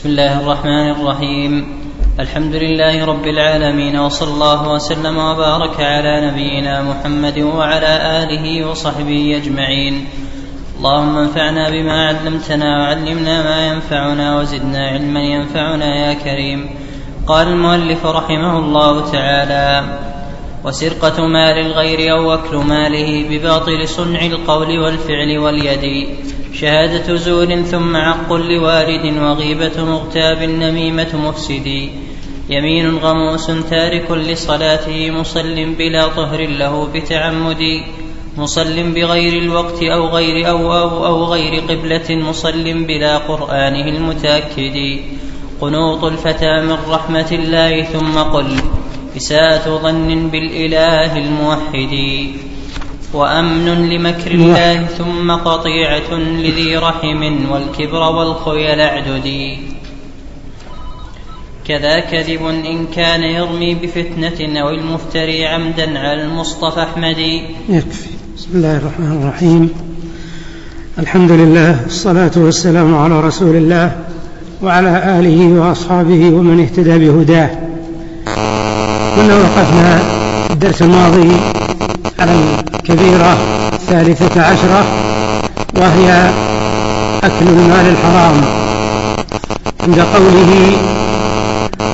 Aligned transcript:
بسم 0.00 0.08
الله 0.08 0.40
الرحمن 0.40 0.90
الرحيم. 0.90 1.52
الحمد 2.20 2.54
لله 2.54 3.04
رب 3.04 3.26
العالمين 3.26 3.98
وصلى 3.98 4.28
الله 4.28 4.72
وسلم 4.72 5.16
وبارك 5.18 5.80
على 5.80 6.30
نبينا 6.30 6.82
محمد 6.82 7.38
وعلى 7.38 7.92
آله 8.22 8.68
وصحبه 8.68 9.36
أجمعين. 9.36 10.08
اللهم 10.78 11.18
انفعنا 11.18 11.70
بما 11.70 12.08
علمتنا 12.08 12.78
وعلمنا 12.80 13.42
ما 13.42 13.68
ينفعنا 13.68 14.40
وزدنا 14.40 14.88
علما 14.88 15.20
ينفعنا 15.20 15.96
يا 15.96 16.14
كريم. 16.14 16.70
قال 17.26 17.48
المؤلف 17.48 18.06
رحمه 18.06 18.58
الله 18.58 19.10
تعالى 19.12 19.98
وسرقة 20.64 21.26
مال 21.26 21.58
الغير 21.66 22.12
أو 22.12 22.34
أكل 22.34 22.56
ماله 22.56 23.28
بباطل 23.30 23.88
صنع 23.88 24.20
القول 24.20 24.78
والفعل 24.78 25.38
واليد. 25.38 26.08
شهادة 26.60 27.16
زور 27.16 27.62
ثم 27.62 27.96
عق 27.96 28.32
لوالد 28.32 29.18
وغيبة 29.18 29.84
مغتاب 29.84 30.42
نميمة 30.42 31.08
مفسد. 31.14 31.88
يمين 32.50 32.96
غموس 32.98 33.46
تارك 33.46 34.10
لصلاته 34.10 35.10
مصل 35.10 35.74
بلا 35.78 36.06
طهر 36.06 36.40
له 36.48 36.88
بتعمد. 36.94 37.62
مصل 38.36 38.92
بغير 38.92 39.42
الوقت 39.42 39.82
أو 39.82 40.08
غير 40.08 40.50
أو 40.50 40.72
أو, 40.72 41.06
أو 41.06 41.24
غير 41.24 41.60
قبلة 41.60 42.16
مصل 42.28 42.84
بلا 42.84 43.18
قرآنه 43.18 43.88
المتأكد. 43.88 44.98
قنوط 45.60 46.04
الفتى 46.04 46.60
من 46.60 46.76
رحمة 46.88 47.30
الله 47.32 47.82
ثم 47.82 48.18
قل 48.18 48.46
إساءة 49.16 49.78
ظن 49.82 50.28
بالإله 50.28 51.18
الموحد. 51.18 51.94
وأمن 53.12 53.88
لمكر 53.88 54.30
الله 54.30 54.86
ثم 54.86 55.30
قطيعة 55.30 56.14
لذي 56.14 56.76
رحم 56.76 57.50
والكبر 57.50 58.00
والخيل 58.00 58.80
اعددي 58.80 59.58
كذا 61.68 62.00
كذب 62.00 62.46
إن 62.46 62.86
كان 62.86 63.22
يرمي 63.22 63.74
بفتنة 63.74 64.60
أو 64.60 64.70
المفتري 64.70 65.46
عمدا 65.46 65.98
على 65.98 66.22
المصطفى 66.22 66.82
أحمد. 66.82 67.18
يكفي. 67.68 68.10
بسم 68.36 68.48
الله 68.54 68.76
الرحمن 68.76 69.22
الرحيم. 69.22 69.70
الحمد 70.98 71.30
لله 71.30 71.86
الصلاة 71.86 72.30
والسلام 72.36 72.94
على 72.94 73.20
رسول 73.20 73.56
الله 73.56 73.96
وعلى 74.62 75.18
آله 75.18 75.60
وأصحابه 75.60 76.30
ومن 76.30 76.60
اهتدى 76.60 76.98
بهداه. 76.98 77.50
كنا 79.16 79.34
وقفنا 79.36 80.00
الدرس 80.50 80.82
الماضي 80.82 81.30
الكبيرة 82.24 83.36
الثالثة 83.72 84.42
عشرة 84.42 84.84
وهي 85.76 86.30
أكل 87.24 87.48
المال 87.48 87.86
الحرام. 87.86 88.40
عند 89.80 90.00
قوله 90.00 90.72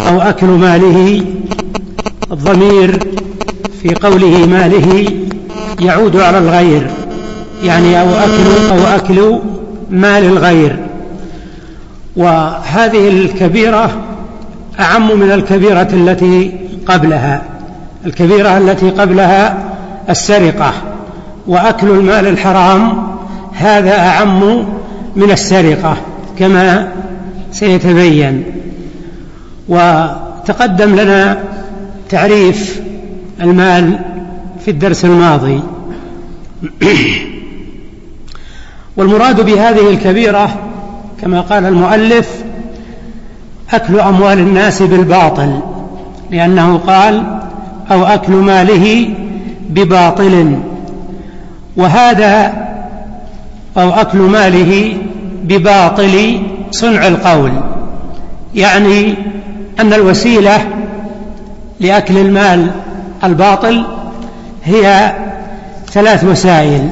أو 0.08 0.20
أكل 0.20 0.46
ماله 0.46 1.22
الضمير 2.32 2.98
في 3.82 3.94
قوله 3.94 4.46
ماله 4.46 5.12
يعود 5.80 6.16
على 6.16 6.38
الغير. 6.38 6.90
يعني 7.64 8.00
أو 8.00 8.08
أكل 8.08 8.70
أو 8.70 8.96
أكل 8.96 9.38
مال 9.90 10.24
الغير. 10.24 10.76
وهذه 12.16 13.08
الكبيرة 13.08 13.90
أعم 14.80 15.20
من 15.20 15.32
الكبيرة 15.32 15.88
التي 15.92 16.52
قبلها. 16.86 17.42
الكبيرة 18.06 18.58
التي 18.58 18.90
قبلها 18.90 19.65
السرقة 20.10 20.72
وأكل 21.46 21.90
المال 21.90 22.26
الحرام 22.26 23.06
هذا 23.52 23.98
أعم 23.98 24.64
من 25.16 25.30
السرقة 25.30 25.96
كما 26.38 26.92
سيتبين. 27.52 28.44
وتقدم 29.68 30.94
لنا 30.96 31.38
تعريف 32.08 32.80
المال 33.40 33.98
في 34.64 34.70
الدرس 34.70 35.04
الماضي. 35.04 35.60
والمراد 38.96 39.40
بهذه 39.40 39.90
الكبيرة 39.90 40.56
كما 41.22 41.40
قال 41.40 41.66
المؤلف 41.66 42.28
أكل 43.72 44.00
أموال 44.00 44.38
الناس 44.38 44.82
بالباطل 44.82 45.60
لأنه 46.30 46.76
قال 46.78 47.40
أو 47.90 48.04
أكل 48.04 48.32
ماله 48.32 49.08
بباطل 49.68 50.58
وهذا 51.76 52.52
أو 53.76 53.90
أكل 53.90 54.18
ماله 54.18 54.96
بباطل 55.44 56.42
صنع 56.70 57.06
القول. 57.06 57.52
يعني 58.54 59.14
أن 59.80 59.92
الوسيلة 59.92 60.58
لأكل 61.80 62.18
المال 62.18 62.70
الباطل 63.24 63.84
هي 64.64 65.12
ثلاث 65.92 66.24
وسائل. 66.24 66.88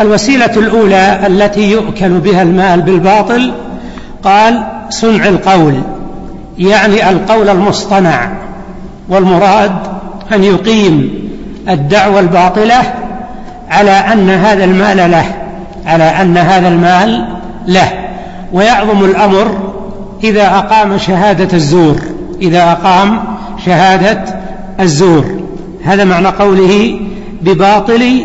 الوسيلة 0.00 0.52
الأولى 0.56 1.26
التي 1.26 1.70
يؤكل 1.70 2.08
بها 2.08 2.42
المال 2.42 2.82
بالباطل 2.82 3.52
قال 4.24 4.62
صنع 4.90 5.28
القول 5.28 5.80
يعني 6.58 7.10
القول 7.10 7.48
المصطنع 7.48 8.32
والمراد 9.08 9.72
أن 10.32 10.44
يقيم 10.44 11.19
الدعوة 11.68 12.20
الباطلة 12.20 12.94
على 13.70 13.90
أن 13.90 14.30
هذا 14.30 14.64
المال 14.64 15.10
له 15.10 15.24
على 15.86 16.04
أن 16.04 16.36
هذا 16.36 16.68
المال 16.68 17.26
له. 17.66 17.92
ويعظم 18.52 19.04
الأمر 19.04 19.58
إذا 20.24 20.46
أقام 20.46 20.98
شهادة 20.98 21.56
الزور 21.56 21.96
إذا 22.42 22.72
أقام 22.72 23.24
شهادة 23.66 24.24
الزور. 24.80 25.24
هذا 25.84 26.04
معنى 26.04 26.28
قوله 26.28 27.00
بباطل 27.42 28.24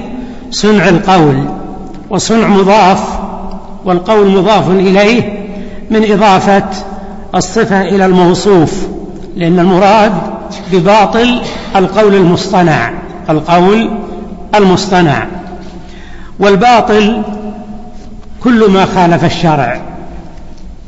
صنع 0.52 0.90
القول 0.90 1.44
وصنع 2.10 2.48
مضاف 2.48 3.00
والقول 3.86 4.28
مضاف 4.28 4.70
إليه 4.70 5.48
من 5.92 6.12
إضافة 6.12 6.64
الصفة 7.36 7.82
إلى 7.82 8.06
الموصوف 8.06 8.74
لأن 9.36 9.60
المراد 9.60 10.14
بباطل 10.72 11.42
القول 11.76 12.16
المصطنع. 12.16 13.05
القول 13.30 13.90
المصطنع 14.56 15.28
والباطل 16.40 17.22
كل 18.44 18.70
ما 18.70 18.86
خالف 18.86 19.26
الشرع 19.26 19.82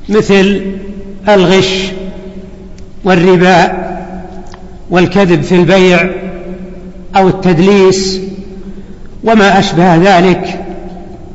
مثل 0.10 0.62
الغش 1.30 1.84
والربا 3.04 3.88
والكذب 4.90 5.42
في 5.42 5.56
البيع 5.56 6.10
أو 7.16 7.28
التدليس 7.28 8.20
وما 9.24 9.60
أشبه 9.60 9.96
ذلك 9.96 10.66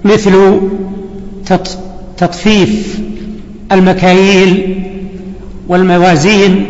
مثل 0.04 0.60
تطفيف 2.18 2.98
المكاييل 3.72 4.82
والموازين 5.68 6.66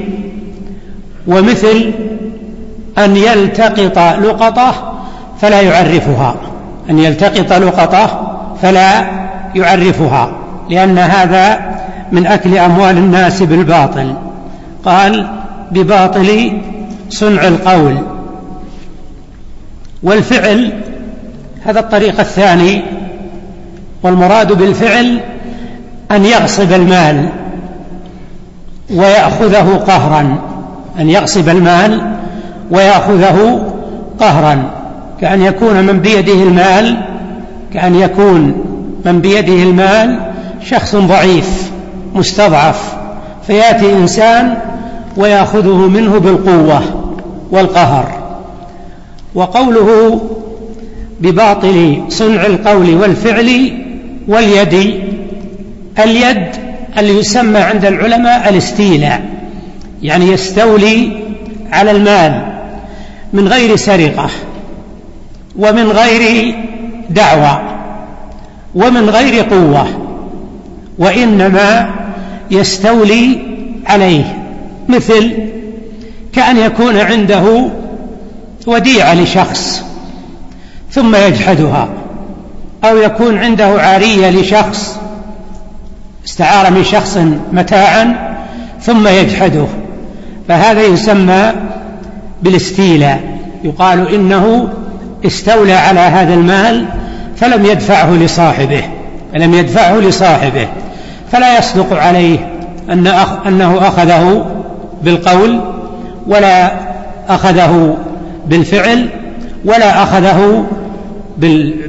ومثل 1.27 1.93
أن 2.99 3.17
يلتقط 3.17 3.99
لقطة 3.99 4.93
فلا 5.41 5.61
يعرفها. 5.61 6.35
أن 6.91 6.99
يلتقط 6.99 7.53
لقطة 7.53 8.37
فلا 8.63 9.05
يعرفها 9.55 10.33
لأن 10.71 10.99
هذا 10.99 11.61
من 12.13 12.27
أكل 12.27 12.59
أموال 12.59 12.99
الناس 12.99 13.43
بالباطل. 13.43 14.15
قال 14.85 15.27
بباطل 15.71 16.61
صنع 17.11 17.49
القول. 17.49 17.97
والفعل 20.03 20.73
هذا 21.65 21.81
الطريق 21.81 22.21
الثاني. 22.21 22.83
والمراد 24.03 24.53
بالفعل 24.53 25.21
أن 26.11 26.25
يغصب 26.25 26.73
المال 26.73 27.29
ويأخذه 28.91 29.85
قهرا. 29.87 30.39
أن 30.99 31.11
يغصب 31.11 31.49
المال 31.49 32.22
ويأخذه 32.73 33.67
قهرا 34.21 34.71
كأن 35.21 35.43
يكون 35.43 35.85
من 35.85 36.01
بيده 36.01 36.33
المال 36.33 36.97
كأن 37.75 37.95
يكون 37.95 38.65
من 39.05 39.21
بيده 39.21 39.63
المال 39.63 40.19
شخص 40.65 40.97
ضعيف 40.97 41.71
مستضعف 42.15 42.95
فيأتي 43.47 43.93
إنسان 43.93 44.55
ويأخذه 45.17 45.89
منه 45.89 46.19
بالقوة 46.19 46.83
والقهر. 47.51 48.13
وقوله 49.35 50.21
بباطل 51.21 52.03
صنع 52.09 52.47
القول 52.47 52.95
والفعل 52.95 53.73
واليد 54.29 55.01
اليد 55.99 56.47
اللي 56.99 57.19
يسمى 57.19 57.59
عند 57.59 57.85
العلماء 57.85 58.49
الاستيلاء 58.49 59.23
يعني 60.03 60.25
يستولي 60.25 61.23
على 61.73 61.91
المال. 61.91 62.52
من 63.33 63.49
غير 63.49 63.77
سرقة 63.77 64.31
ومن 65.57 65.91
غير 65.91 66.55
دعوة 67.11 67.61
ومن 68.75 69.11
غير 69.11 69.43
قوة 69.43 69.87
وإنما 70.99 71.91
يستولي 72.51 73.39
عليه 73.87 74.39
مثل 74.89 75.33
كأن 76.33 76.57
يكون 76.57 76.97
عنده 76.97 77.69
وديعة 78.67 79.15
لشخص 79.15 79.83
ثم 80.91 81.17
يجحدها 81.17 81.89
أو 82.85 82.97
يكون 82.97 83.39
عنده 83.39 83.65
عارية 83.67 84.31
لشخص 84.31 84.99
استعار 86.27 86.71
من 86.71 86.85
شخص 86.85 87.19
متاعا 87.53 88.35
ثم 88.81 89.09
يجحده 89.09 89.67
فهذا 90.49 90.83
يسمى 90.83 91.53
بالاستيلاء. 92.43 93.21
يقال 93.65 94.15
إنه 94.15 94.69
استولى 95.27 95.73
على 95.73 96.01
هذا 96.01 96.35
المال 96.35 96.87
فلم 97.37 97.67
يدفعه 97.67 98.15
لصاحبه 98.15 98.83
فلم 99.33 99.55
يدفعه 99.55 99.99
لصاحبه. 99.99 100.69
فلا 101.33 101.59
يصدق 101.59 101.97
عليه 101.97 102.39
أن 102.91 103.07
أنه 103.47 103.79
أخذه 103.89 104.47
بالقول 105.03 105.61
ولا 106.27 106.73
أخذه 107.29 107.97
بالفعل 108.47 109.09
ولا 109.65 110.03
أخذه 110.03 110.65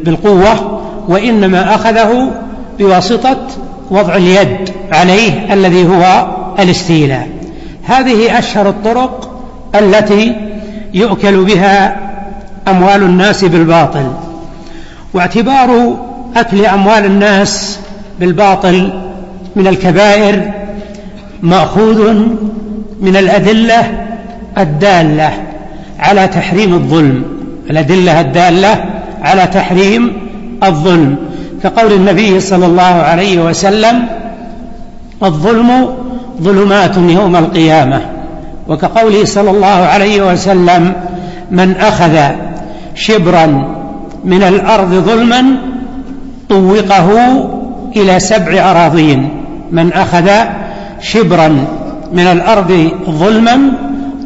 بالقوة 0.04 0.82
وإنما 1.08 1.76
أخذه 1.76 2.32
بواسطة 2.80 3.38
وضع 3.92 4.16
اليد 4.16 4.70
عليه 4.92 5.54
الذي 5.54 5.88
هو 5.88 6.28
الاستيلاء. 6.60 7.30
هذه 7.84 8.40
أشهر 8.40 8.70
الطرق 8.70 9.33
التي 9.76 10.36
يؤكل 10.94 11.44
بها 11.46 11.98
أموال 12.68 13.04
الناس 13.04 13.46
بالباطل. 13.46 14.14
واعتبار 15.14 15.98
أكل 16.36 16.66
أموال 16.66 17.06
الناس 17.06 17.80
بالباطل 18.20 18.94
من 19.56 19.68
الكبائر 19.68 20.52
مأخوذ 21.42 22.14
من 23.02 23.16
الأدلة 23.16 24.06
الدالة 24.58 25.32
على 26.00 26.28
تحريم 26.28 26.74
الظلم. 26.74 27.24
الأدلة 27.70 28.22
الدالة 28.22 28.86
على 29.22 29.48
تحريم 29.48 30.14
الظلم. 30.64 31.18
كقول 31.64 31.94
النبي 31.94 32.40
صلى 32.40 32.66
الله 32.66 32.82
عليه 32.82 33.46
وسلم 33.46 34.06
الظلم 35.24 35.88
ظلمات 36.42 36.98
يوم 36.98 37.36
القيامة. 37.36 38.13
وكقوله 38.68 39.26
صلى 39.26 39.52
الله 39.52 39.68
عليه 39.68 40.32
وسلم 40.32 40.94
من 41.52 41.76
أخذ 41.76 42.20
شبرا 42.96 43.46
من 44.26 44.44
الأرض 44.44 44.90
ظلما 44.90 45.44
طوقه 46.50 47.10
إلى 47.96 48.20
سبع 48.20 48.72
أراضين. 48.72 49.30
من 49.72 49.94
أخذ 49.94 50.30
شبرا 51.02 51.48
من 52.14 52.28
الأرض 52.28 52.92
ظلما 53.10 53.60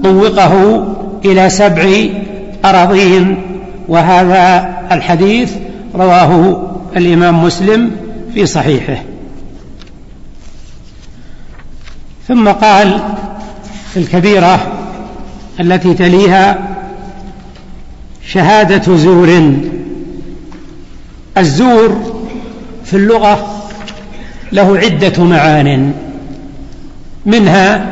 طوقه 0.04 0.84
إلى 1.26 1.50
سبع 1.50 2.08
أراضين. 2.66 3.38
وهذا 3.88 4.70
الحديث 4.92 5.52
رواه 5.96 6.62
الإمام 6.98 7.44
مسلم 7.44 7.92
في 8.34 8.46
صحيحه. 8.46 8.98
ثم 12.28 12.48
قال 12.48 13.00
الكبيرة 13.98 14.68
التي 15.60 15.94
تليها 15.94 16.58
شهادة 18.28 18.98
زور. 18.98 19.54
الزور 21.38 22.18
في 22.86 22.94
اللغة 22.94 23.64
له 24.52 24.78
عدة 24.78 25.24
معان 25.24 25.94
منها 27.26 27.92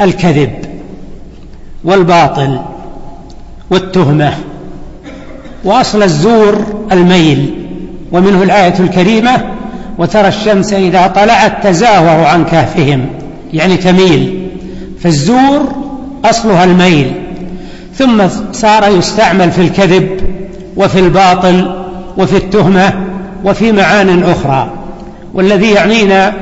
الكذب 0.00 0.52
والباطل 1.84 2.60
والتهمة 3.70 4.32
وأصل 5.64 6.02
الزور 6.02 6.86
الميل 6.92 7.66
ومنه 8.12 8.42
الآية 8.42 8.74
الكريمة 8.80 9.44
وترى 9.98 10.28
الشمس 10.28 10.72
إذا 10.72 11.06
طلعت 11.06 11.66
تزاور 11.66 12.24
عن 12.24 12.44
كهفهم. 12.44 13.06
يعني 13.52 13.76
تميل. 13.76 14.35
فالزور 15.06 15.72
أصلها 16.24 16.64
الميل 16.64 17.12
ثم 17.94 18.22
صار 18.52 18.98
يستعمل 18.98 19.50
في 19.50 19.60
الكذب 19.62 20.20
وفي 20.76 20.98
الباطل 20.98 21.84
وفي 22.18 22.36
التهمة 22.36 22.92
وفي 23.44 23.72
معان 23.72 24.22
أخرى. 24.22 24.70
والذي 25.34 25.70
يعنينا 25.70 26.32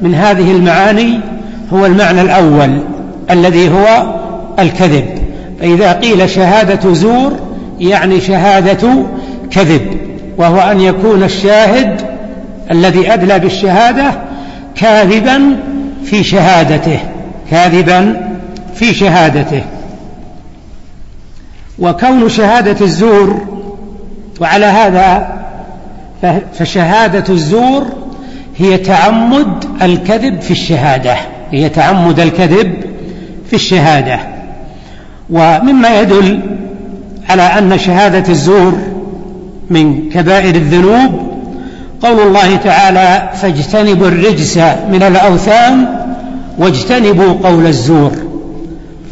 من 0.00 0.14
هذه 0.14 0.50
المعاني 0.50 1.20
هو 1.72 1.86
المعنى 1.86 2.20
الأول 2.20 2.78
الذي 3.30 3.70
هو 3.70 4.14
الكذب. 4.58 5.04
فإذا 5.60 5.92
قيل 5.92 6.30
شهادة 6.30 6.94
زور 6.94 7.32
يعني 7.80 8.20
شهادة 8.20 8.88
كذب 9.50 9.82
وهو 10.38 10.58
أن 10.58 10.80
يكون 10.80 11.22
الشاهد 11.22 12.00
الذي 12.70 13.12
أدلى 13.12 13.38
بالشهادة 13.38 14.10
كاذبا 14.74 15.56
في 16.04 16.24
شهادته. 16.24 17.13
كاذبا 17.50 18.30
في 18.74 18.94
شهادته. 18.94 19.62
وكون 21.78 22.28
شهادة 22.28 22.84
الزور 22.84 23.40
وعلى 24.40 24.66
هذا 24.66 25.28
فشهادة 26.54 27.34
الزور 27.34 27.86
هي 28.56 28.78
تعمد 28.78 29.64
الكذب 29.82 30.40
في 30.40 30.50
الشهادة. 30.50 31.16
هي 31.50 31.68
تعمد 31.68 32.20
الكذب 32.20 32.74
في 33.50 33.56
الشهادة. 33.56 34.18
ومما 35.30 36.00
يدل 36.00 36.40
على 37.28 37.42
أن 37.42 37.78
شهادة 37.78 38.32
الزور 38.32 38.78
من 39.70 40.10
كبائر 40.10 40.54
الذنوب 40.54 41.34
قول 42.02 42.20
الله 42.20 42.56
تعالى 42.56 43.30
فاجتنبوا 43.34 44.08
الرجس 44.08 44.56
من 44.92 45.02
الأوثان 45.02 46.03
واجتنبوا 46.58 47.34
قول 47.48 47.66
الزور. 47.66 48.12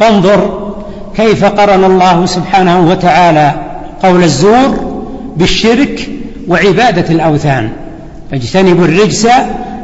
فانظر 0.01 0.73
كيف 1.17 1.45
قرن 1.45 1.85
الله 1.85 2.27
سبحانه 2.27 2.89
وتعالى 2.89 3.55
قول 4.03 4.23
الزور 4.23 5.03
بالشرك 5.37 6.11
وعبادة 6.49 7.15
الأوثان. 7.15 7.71
فاجتنبوا 8.31 8.85
الرجس 8.85 9.27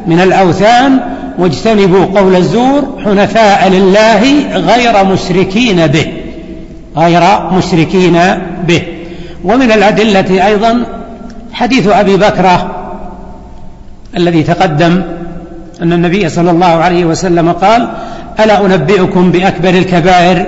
من 0.06 0.20
الأوثان 0.20 1.00
واجتنبوا 1.38 2.20
قول 2.20 2.36
الزور 2.36 2.82
حنفاء 3.04 3.68
لله 3.68 4.22
غير 4.54 5.04
مشركين 5.04 5.86
به. 5.86 6.06
غير 6.96 7.22
مشركين 7.52 8.18
به. 8.68 8.82
ومن 9.44 9.72
الأدلة 9.72 10.46
أيضا 10.46 10.84
حديث 11.52 11.86
أبي 11.86 12.16
بكرة 12.16 12.74
الذي 14.16 14.42
تقدم 14.42 15.02
أن 15.82 15.92
النبي 15.92 16.28
صلى 16.28 16.50
الله 16.50 16.66
عليه 16.66 17.04
وسلم 17.04 17.52
قال 17.52 17.88
ألا 18.40 18.66
أنبئكم 18.66 19.30
بأكبر 19.30 19.68
الكبائر؟ 19.68 20.46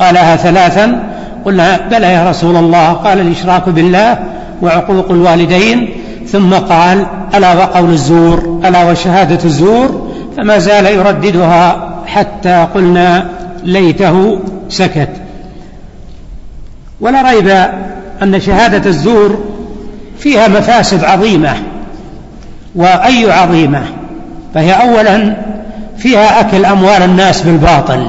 قالها 0.00 0.36
ثلاثا. 0.36 1.02
قلنا 1.44 1.80
بلى 1.90 2.12
يا 2.12 2.30
رسول 2.30 2.56
الله. 2.56 2.92
قال 2.92 3.20
الإشراك 3.20 3.68
بالله 3.68 4.18
وعقوق 4.62 5.10
الوالدين. 5.10 5.90
ثم 6.28 6.54
قال 6.54 7.06
ألا 7.34 7.54
وقول 7.54 7.90
الزور؟ 7.90 8.60
ألا 8.64 8.90
وشهادة 8.90 9.44
الزور؟ 9.44 10.12
فما 10.36 10.58
زال 10.58 10.86
يرددها 10.86 11.92
حتى 12.06 12.66
قلنا 12.74 13.26
ليته 13.64 14.38
سكت. 14.68 15.10
ولا 17.00 17.30
ريب 17.30 17.48
أن 18.22 18.40
شهادة 18.40 18.90
الزور 18.90 19.44
فيها 20.18 20.48
مفاسد 20.48 21.04
عظيمة. 21.04 21.54
وأي 22.74 23.32
عظيمة؟ 23.32 23.82
فهي 24.54 24.72
أولا 24.72 25.36
فيها 25.96 26.40
أكل 26.40 26.64
أموال 26.64 27.02
الناس 27.02 27.42
بالباطل 27.42 28.06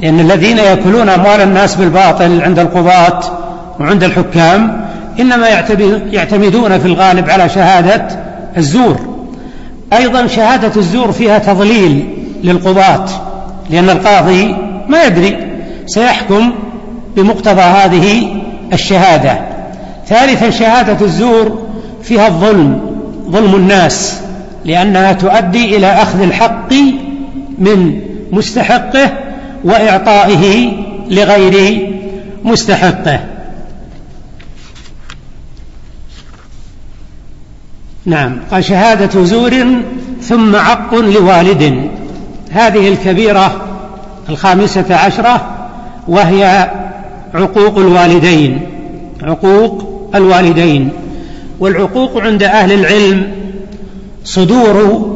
لأن 0.00 0.20
الذين 0.20 0.58
يأكلون 0.58 1.08
أموال 1.08 1.40
الناس 1.40 1.74
بالباطل 1.74 2.42
عند 2.42 2.58
القضاة 2.58 3.20
وعند 3.80 4.04
الحكام 4.04 4.86
إنما 5.20 5.48
يعتمدون 6.12 6.78
في 6.78 6.86
الغالب 6.86 7.30
على 7.30 7.48
شهادة 7.48 8.08
الزور. 8.56 9.00
أيضا 9.92 10.26
شهادة 10.26 10.72
الزور 10.76 11.12
فيها 11.12 11.38
تضليل 11.38 12.08
للقضاة 12.44 13.04
لأن 13.70 13.90
القاضي 13.90 14.56
ما 14.88 15.04
يدري 15.04 15.38
سيحكم 15.86 16.52
بمقتضى 17.16 17.60
هذه 17.60 18.28
الشهادة. 18.72 19.40
ثالثا 20.08 20.50
شهادة 20.50 21.06
الزور 21.06 21.58
فيها 22.02 22.26
الظلم 22.26 22.80
ظلم 23.30 23.54
الناس. 23.54 24.20
لأنها 24.66 25.12
تؤدي 25.12 25.76
إلى 25.76 25.86
أخذ 25.86 26.22
الحق 26.22 26.72
من 27.58 28.00
مستحقه 28.32 29.12
وإعطائه 29.64 30.72
لغير 31.10 31.86
مستحقه. 32.44 33.20
نعم 38.06 38.38
قال 38.50 38.64
شهادة 38.64 39.24
زور 39.24 39.64
ثم 40.22 40.56
عق 40.56 40.94
لوالد. 40.94 41.90
هذه 42.50 42.88
الكبيرة 42.88 43.66
الخامسة 44.28 44.94
عشرة 44.94 45.56
وهي 46.08 46.70
عقوق 47.34 47.78
الوالدين 47.78 48.60
عقوق 49.22 50.10
الوالدين. 50.14 50.90
والعقوق 51.60 52.18
عند 52.22 52.42
أهل 52.42 52.72
العلم 52.72 53.35
صدور 54.26 55.06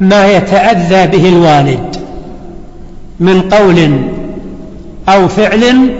ما 0.00 0.32
يتأذى 0.36 1.18
به 1.18 1.28
الوالد 1.28 1.96
من 3.20 3.40
قول 3.40 3.90
أو 5.08 5.28
فعل 5.28 5.90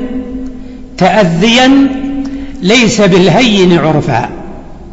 تأذيا 0.98 1.70
ليس 2.62 3.00
بالهين 3.00 3.78
عرفا. 3.78 4.28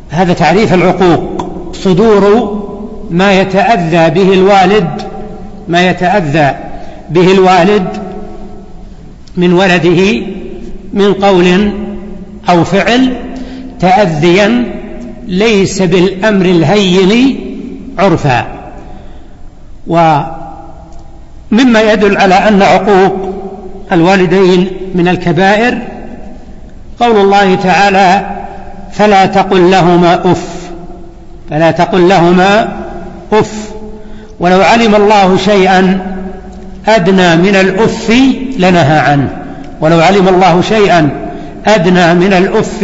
هذا 0.10 0.34
تعريف 0.34 0.74
العقوق. 0.74 1.48
صدور 1.74 2.58
ما 3.10 3.42
يتأذى 3.42 4.10
به 4.10 4.34
الوالد 4.34 5.02
ما 5.68 5.90
يتأذى 5.90 6.56
به 7.10 7.32
الوالد 7.32 7.88
من 9.38 9.54
ولده 9.54 10.22
من 10.94 11.14
قول 11.14 11.72
أو 12.50 12.64
فعل 12.64 13.14
تأذيا 13.80 14.81
ليس 15.28 15.82
بالأمر 15.82 16.46
الهين 16.46 17.36
عرفا. 18.00 18.46
ومما 19.88 20.32
يدل 21.92 22.18
على 22.18 22.36
أن 22.36 22.62
عقوق 22.62 23.34
الوالدين 23.92 24.68
من 24.96 25.08
الكبائر 25.08 25.78
قول 27.00 27.18
الله 27.18 27.56
تعالى 27.56 28.26
فلا 28.92 29.26
تقل 29.26 29.72
لهما 29.72 30.32
اف 30.32 30.48
فلا 31.50 31.72
تقل 31.72 32.10
لهما 32.10 32.74
أف. 33.34 33.72
ولو 34.40 34.62
علم 34.62 34.96
الله 34.96 35.38
شيئا 35.38 36.00
أدنى 36.88 37.36
من 37.36 37.56
الأف 37.56 38.10
لنهى 38.58 39.00
عنه. 39.00 39.30
ولو 39.82 40.00
علم 40.00 40.28
الله 40.28 40.62
شيئا 40.62 41.10
أدنى 41.68 42.14
من 42.14 42.34
الأف 42.34 42.84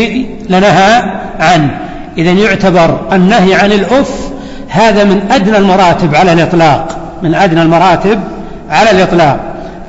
لنهى 0.49 1.03
عنه. 1.39 1.79
إذا 2.17 2.31
يعتبر 2.31 2.99
النهي 3.13 3.55
عن 3.55 3.71
الأف 3.71 4.29
هذا 4.69 5.03
من 5.03 5.21
أدنى 5.31 5.57
المراتب 5.57 6.15
على 6.15 6.33
الإطلاق 6.33 6.97
من 7.23 7.35
أدنى 7.35 7.61
المراتب 7.61 8.19
على 8.69 8.91
الإطلاق. 8.91 9.39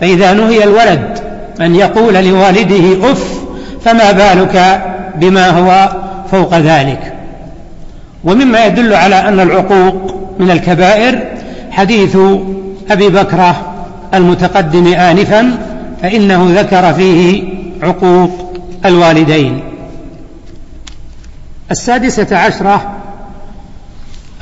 فإذا 0.01 0.33
نهي 0.33 0.65
الولد 0.65 1.19
أن 1.61 1.75
يقول 1.75 2.15
لوالده 2.15 3.11
أف 3.11 3.41
فما 3.85 4.13
بالك 4.13 4.83
بما 5.15 5.51
هو 5.51 5.89
فوق 6.31 6.59
ذلك؟ 6.59 7.13
ومما 8.25 8.67
يدل 8.67 8.95
على 8.95 9.15
أن 9.15 9.41
العقوق 9.41 10.15
من 10.39 10.51
الكبائر 10.51 11.19
حديث 11.71 12.17
أبي 12.91 13.09
بكرة 13.09 13.57
المتقدم 14.15 14.87
آنفا 14.87 15.59
فإنه 16.03 16.47
ذكر 16.61 16.93
فيه 16.93 17.43
عقوق 17.83 18.55
الوالدين. 18.87 19.68
السادسة 21.71 22.37
عشرة 22.37 22.97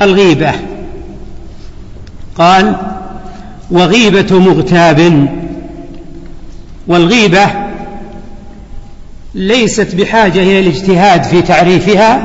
الغيبة. 0.03 0.53
قال 2.39 2.77
وغيبة 3.71 4.39
مغتاب. 4.39 5.29
والغيبة 6.87 7.47
ليست 9.35 9.95
بحاجة 9.95 10.43
إلى 10.43 10.61
الاجتهاد 10.61 11.23
في 11.23 11.43
تعريفها 11.43 12.23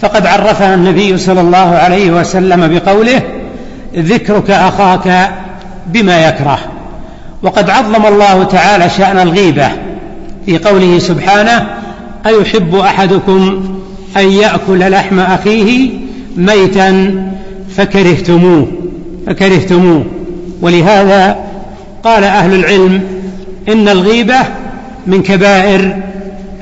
فقد 0.00 0.26
عرفها 0.26 0.74
النبي 0.74 1.18
صلى 1.18 1.40
الله 1.40 1.56
عليه 1.58 2.10
وسلم 2.10 2.78
بقوله 2.78 3.22
ذكرك 3.96 4.50
أخاك 4.50 5.30
بما 5.86 6.28
يكره. 6.28 6.58
وقد 7.42 7.70
عظم 7.70 8.06
الله 8.06 8.44
تعالى 8.44 8.90
شأن 8.90 9.18
الغيبة 9.18 9.68
في 10.46 10.58
قوله 10.58 10.98
سبحانه 10.98 11.66
أيحب 12.26 12.74
أحدكم 12.74 13.64
أن 14.18 14.30
يأكل 14.30 14.90
لحم 14.90 15.20
أخيه 15.20 15.90
ميتا 16.36 17.14
فكرهتموه 17.76 18.66
فكرهتموه. 19.26 20.04
ولهذا 20.62 21.36
قال 22.04 22.24
أهل 22.24 22.54
العلم 22.54 23.02
إن 23.68 23.88
الغيبة 23.88 24.38
من 25.06 25.22
كبائر 25.22 25.96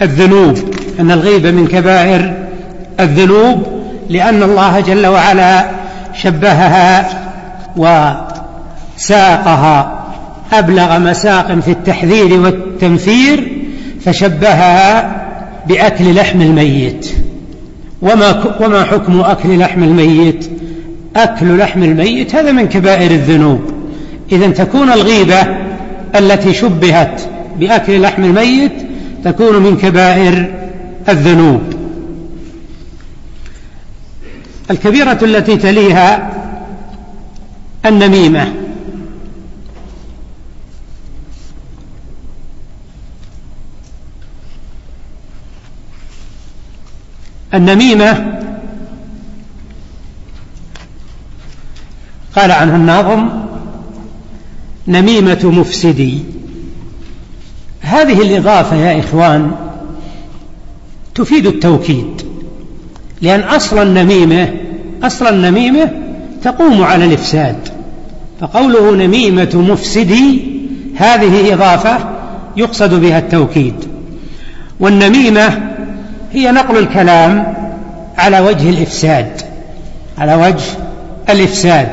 الذنوب 0.02 0.58
أن 1.00 1.10
الغيبة 1.10 1.50
من 1.50 1.66
كبائر 1.66 2.32
الذنوب 3.00 3.62
لأن 4.08 4.42
الله 4.42 4.80
جل 4.80 5.06
وعلا 5.06 5.66
شبهها 6.14 7.08
وساقها 8.96 10.04
أبلغ 10.52 10.98
مساق 10.98 11.60
في 11.60 11.70
التحذير 11.70 12.40
والتنفير 12.40 13.52
فشبهها 14.04 15.16
بأكل 15.66 16.14
لحم 16.14 16.40
الميت. 16.40 17.25
وما 18.02 18.56
وما 18.60 18.84
حكم 18.84 19.20
أكل 19.20 19.58
لحم 19.58 19.82
الميت؟ 19.82 20.50
أكل 21.16 21.58
لحم 21.58 21.82
الميت 21.82 22.34
هذا 22.34 22.52
من 22.52 22.68
كبائر 22.68 23.10
الذنوب. 23.10 23.60
إذا 24.32 24.50
تكون 24.50 24.92
الغيبة 24.92 25.46
التي 26.18 26.54
شبهت 26.54 27.20
بأكل 27.58 28.02
لحم 28.02 28.24
الميت 28.24 28.72
تكون 29.24 29.62
من 29.62 29.76
كبائر 29.76 30.54
الذنوب. 31.08 31.62
الكبيرة 34.70 35.18
التي 35.22 35.56
تليها 35.56 36.30
النميمة. 37.86 38.65
النميمة. 47.56 48.40
قال 52.36 52.50
عنها 52.50 52.76
الناظم 52.76 53.28
نميمة 54.88 55.40
مفسدي. 55.44 56.18
هذه 57.80 58.22
الإضافة 58.22 58.76
يا 58.76 59.00
إخوان 59.00 59.52
تفيد 61.14 61.46
التوكيد 61.46 62.22
لأن 63.22 63.40
أصل 63.40 63.82
النميمة 63.82 64.54
أصل 65.02 65.26
النميمة 65.26 65.90
تقوم 66.42 66.82
على 66.82 67.04
الإفساد. 67.04 67.68
فقوله 68.40 68.96
نميمة 68.96 69.64
مفسدي 69.70 70.42
هذه 70.96 71.54
إضافة 71.54 71.98
يقصد 72.56 72.94
بها 72.94 73.18
التوكيد. 73.18 73.74
والنميمة 74.80 75.65
هي 76.36 76.52
نقل 76.52 76.78
الكلام 76.78 77.54
على 78.18 78.40
وجه 78.40 78.70
الإفساد 78.70 79.40
على 80.18 80.34
وجه 80.34 80.64
الإفساد. 81.30 81.88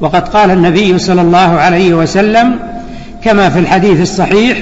وقد 0.00 0.28
قال 0.28 0.50
النبي 0.50 0.98
صلى 0.98 1.20
الله 1.20 1.38
عليه 1.38 1.94
وسلم 1.94 2.58
كما 3.24 3.50
في 3.50 3.58
الحديث 3.58 4.00
الصحيح 4.00 4.58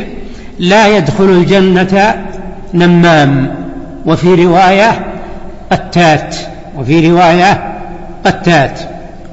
لا 0.58 0.96
يدخل 0.96 1.24
الجنة 1.24 2.24
نمام 2.74 3.54
وفي 4.06 4.44
رواية 4.44 5.06
قتات 5.70 6.36
وفي 6.78 7.10
رواية 7.10 7.74
قتات. 8.24 8.80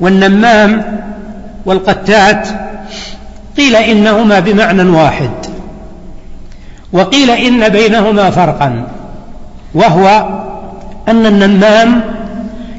والنمام 0.01 0.99
والقتات 1.65 2.47
قيل 3.57 3.75
إنهما 3.75 4.39
بمعنى 4.39 4.83
واحد 4.83 5.31
وقيل 6.93 7.31
إن 7.31 7.69
بينهما 7.69 8.29
فرقا. 8.29 8.87
وهو 9.73 10.25
أن 11.07 11.25
النمام 11.25 12.01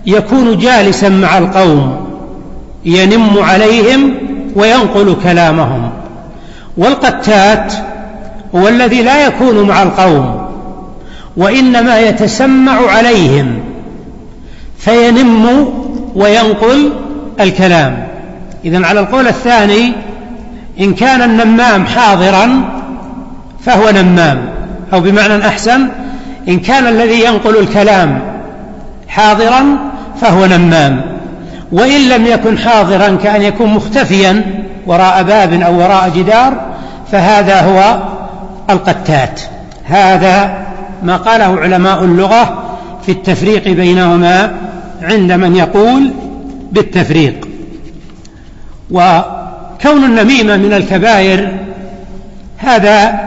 يكون 0.06 0.58
جالسا 0.58 1.08
مع 1.08 1.38
القوم 1.38 2.08
ينم 2.84 3.38
عليهم 3.38 4.14
وينقل 4.54 5.16
كلامهم. 5.22 5.90
والقتات 6.76 7.72
هو 8.54 8.68
الذي 8.68 9.02
لا 9.02 9.26
يكون 9.26 9.68
مع 9.68 9.82
القوم 9.82 10.48
وإنما 11.36 11.98
يتسمع 11.98 12.90
عليهم 12.90 13.60
فينم 14.78 15.68
وينقل 16.14 16.92
الكلام. 17.40 18.08
إذا 18.64 18.86
على 18.86 19.00
القول 19.00 19.26
الثاني 19.26 19.92
إن 20.80 20.94
كان 20.94 21.22
النمام 21.22 21.86
حاضرا 21.86 22.48
فهو 23.64 23.90
نمام 23.90 24.48
أو 24.92 25.00
بمعنى 25.00 25.46
أحسن 25.46 25.88
إن 26.48 26.58
كان 26.58 26.86
الذي 26.86 27.24
ينقل 27.24 27.56
الكلام 27.58 28.20
حاضرا 29.08 29.78
فهو 30.20 30.46
نمام 30.46 31.02
وإن 31.72 32.08
لم 32.08 32.26
يكن 32.26 32.58
حاضرا 32.58 33.16
كأن 33.22 33.42
يكون 33.42 33.74
مختفيا 33.74 34.42
وراء 34.86 35.22
باب 35.22 35.52
أو 35.62 35.78
وراء 35.78 36.12
جدار 36.16 36.66
فهذا 37.12 37.60
هو 37.60 38.02
القتات. 38.70 39.40
هذا 39.84 40.66
ما 41.02 41.16
قاله 41.16 41.60
علماء 41.60 42.04
اللغة 42.04 42.64
في 43.06 43.12
التفريق 43.12 43.68
بينهما 43.68 44.52
عند 45.02 45.32
من 45.32 45.56
يقول 45.56 46.10
بالتفريق. 46.72 47.48
وكون 48.90 50.04
النميمة 50.04 50.56
من 50.56 50.72
الكبائر 50.72 51.48
هذا 52.58 53.20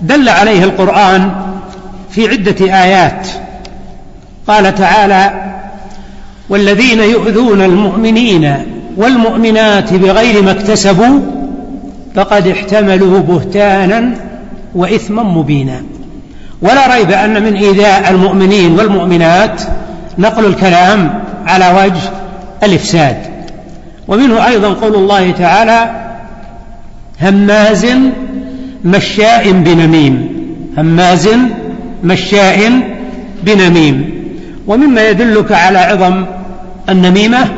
دل 0.00 0.28
عليه 0.28 0.64
القرآن 0.64 1.30
في 2.16 2.28
عدة 2.28 2.82
آيات. 2.82 3.28
قال 4.48 4.74
تعالى 4.74 5.52
والذين 6.48 7.00
يؤذون 7.00 7.62
المؤمنين 7.62 8.54
والمؤمنات 8.96 9.94
بغير 9.94 10.42
ما 10.42 10.50
اكتسبوا 10.50 11.20
فقد 12.14 12.46
احتملوا 12.46 13.20
بهتانا 13.20 14.14
وإثما 14.74 15.22
مبينا. 15.22 15.82
ولا 16.62 16.96
ريب 16.96 17.10
أن 17.10 17.42
من 17.42 17.54
إيذاء 17.54 18.10
المؤمنين 18.10 18.78
والمؤمنات 18.78 19.62
نقل 20.18 20.44
الكلام 20.44 21.22
على 21.46 21.84
وجه 21.84 22.02
الإفساد. 22.62 23.16
ومنه 24.08 24.46
أيضا 24.46 24.68
قول 24.68 24.94
الله 24.94 25.30
تعالى 25.30 25.90
هماز 27.22 27.86
مشاء 28.84 29.52
بنميم. 29.52 30.28
هماز 30.78 31.28
مشاء 32.04 32.70
بنميم. 33.42 34.16
ومما 34.66 35.08
يدلك 35.08 35.52
على 35.52 35.78
عظم 35.78 36.24
النميمة 36.88 37.48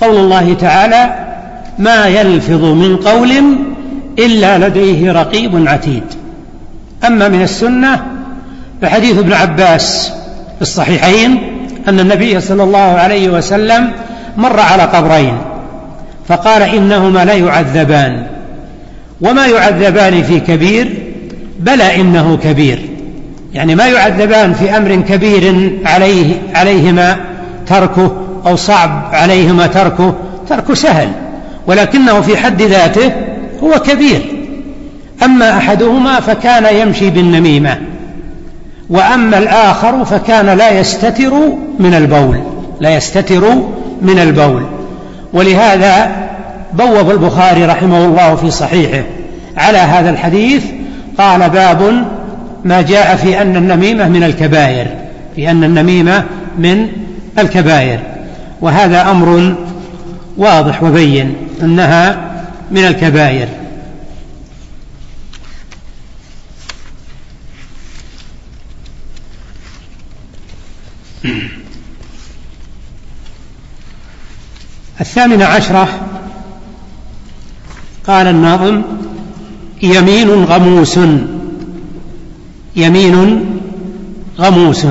قول 0.00 0.16
الله 0.16 0.54
تعالى 0.54 1.14
ما 1.78 2.06
يلفظ 2.06 2.64
من 2.64 2.96
قول 2.96 3.30
إلا 4.18 4.68
لديه 4.68 5.12
رقيب 5.12 5.68
عتيد 5.68 6.02
أما 7.06 7.28
من 7.28 7.42
السنة 7.42 8.06
فحديث 8.82 9.18
ابن 9.18 9.32
عباس 9.32 10.12
في 10.56 10.62
الصحيحين 10.62 11.38
أن 11.88 12.00
النبي 12.00 12.40
صلى 12.40 12.62
الله 12.62 12.78
عليه 12.78 13.28
وسلم 13.28 13.90
مر 14.36 14.60
على 14.60 14.82
قبرين 14.82 15.38
فقال 16.28 16.62
إنهما 16.62 17.24
لا 17.24 17.34
يعذبان 17.34 18.26
وما 19.20 19.46
يعذبان 19.46 20.22
في 20.22 20.40
كبير 20.40 20.88
بلى 21.60 22.00
إنه 22.00 22.36
كبير. 22.36 22.89
يعني 23.54 23.74
ما 23.74 23.86
يعذبان 23.86 24.52
في 24.52 24.76
أمر 24.76 24.94
كبير 24.94 25.72
عليه 25.84 26.34
عليهما 26.54 27.16
تركه 27.66 28.12
أو 28.46 28.56
صعب 28.56 29.02
عليهما 29.12 29.66
تركه. 29.66 30.14
ترك 30.48 30.74
سهل 30.74 31.08
ولكنه 31.66 32.20
في 32.20 32.36
حد 32.36 32.62
ذاته 32.62 33.12
هو 33.62 33.70
كبير. 33.70 34.22
أما 35.22 35.58
أحدهما 35.58 36.20
فكان 36.20 36.76
يمشي 36.76 37.10
بالنميمة 37.10 37.78
وأما 38.90 39.38
الآخر 39.38 40.04
فكان 40.04 40.46
لا 40.46 40.80
يستتر 40.80 41.32
من 41.78 41.94
البول 41.94 42.40
لا 42.80 42.96
يستتر 42.96 43.54
من 44.02 44.18
البول. 44.18 44.62
ولهذا 45.32 46.10
بوب 46.72 47.10
البخاري 47.10 47.64
رحمه 47.64 48.04
الله 48.04 48.34
في 48.34 48.50
صحيحه. 48.50 49.02
على 49.56 49.78
هذا 49.78 50.10
الحديث 50.10 50.64
قال 51.18 51.50
باب 51.50 52.04
ما 52.64 52.82
جاء 52.82 53.16
في 53.16 53.42
أن 53.42 53.56
النميمة 53.56 54.08
من 54.08 54.22
الكبائر 54.22 54.86
في 55.36 55.50
أن 55.50 55.64
النميمة 55.64 56.24
من 56.58 56.88
الكبائر. 57.38 58.00
وهذا 58.60 59.10
أمر 59.10 59.54
واضح 60.36 60.82
وبين 60.82 61.34
أنها 61.62 62.30
من 62.70 62.86
الكبائر. 62.86 63.48
الثامنة 75.00 75.44
عشرة 75.44 75.88
قال 78.06 78.26
الناظم 78.26 78.82
يمين 79.82 80.30
غموس. 80.30 80.98
يمين 82.76 83.44
غموس. 84.38 84.86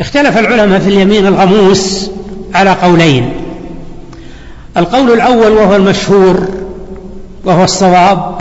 اختلف 0.00 0.38
العلماء 0.38 0.78
في 0.78 0.88
اليمين 0.88 1.26
الغموس 1.26 2.10
على 2.54 2.70
قولين. 2.70 3.30
القول 4.76 5.12
الأول 5.12 5.52
وهو 5.52 5.76
المشهور 5.76 6.48
وهو 7.44 7.64
الصواب 7.64 8.38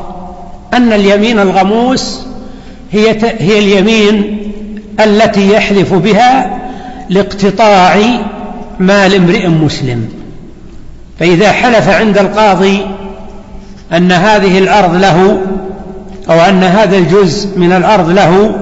أن 0.73 0.93
اليمين 0.93 1.39
الغموس 1.39 2.19
هي 2.91 3.17
هي 3.21 3.60
اليمين 3.60 4.38
التي 4.99 5.53
يحلف 5.53 5.93
بها 5.93 6.60
لاقتطاع 7.10 7.99
مال 8.80 9.15
امرئ 9.15 9.47
مسلم. 9.47 10.10
فإذا 11.19 11.51
حلف 11.51 11.89
عند 11.89 12.17
القاضي 12.17 12.86
أن 13.93 14.12
هذه 14.12 14.58
الأرض 14.58 14.95
له 14.95 15.41
أو 16.30 16.40
أن 16.40 16.63
هذا 16.63 16.98
الجزء 16.98 17.60
من 17.60 17.72
الأرض 17.72 18.10
له 18.10 18.56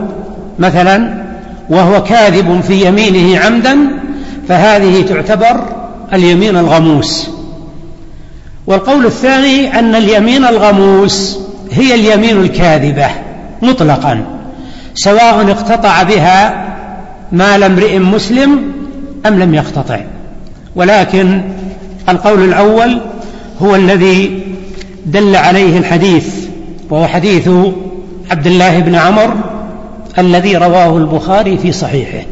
مثلا 0.60 1.26
وهو 1.70 2.04
كاذب 2.04 2.62
في 2.68 2.88
يمينه 2.88 3.40
عمدا 3.40 3.78
فهذه 4.48 5.02
تعتبر 5.02 5.64
اليمين 6.14 6.58
الغموس. 6.58 7.30
والقول 8.68 9.06
الثاني 9.06 9.80
أن 9.80 9.96
اليمين 9.96 10.46
الغموس 10.46 11.40
هي 11.72 11.96
اليمين 11.96 12.42
الكاذبة 12.42 13.08
مطلقا 13.62 14.26
سواء 14.96 15.52
اقتطع 15.52 16.04
بها 16.04 16.66
مال 17.32 17.64
امرئ 17.64 18.00
مسلم 18.00 18.72
أم 19.26 19.40
لم 19.40 19.54
يقتطع. 19.54 20.00
ولكن 20.76 21.42
القول 22.10 22.44
الأول 22.44 23.02
هو 23.62 23.76
الذي 23.76 24.44
دل 25.06 25.36
عليه 25.36 25.78
الحديث 25.78 26.45
وهو 26.90 27.08
حديث 27.08 27.50
عبد 28.32 28.48
الله 28.48 28.80
بن 28.80 28.96
عمر 28.96 29.36
الذي 30.18 30.58
رواه 30.58 30.98
البخاري 30.98 31.58
في 31.58 31.72
صحيحه. 31.72 32.26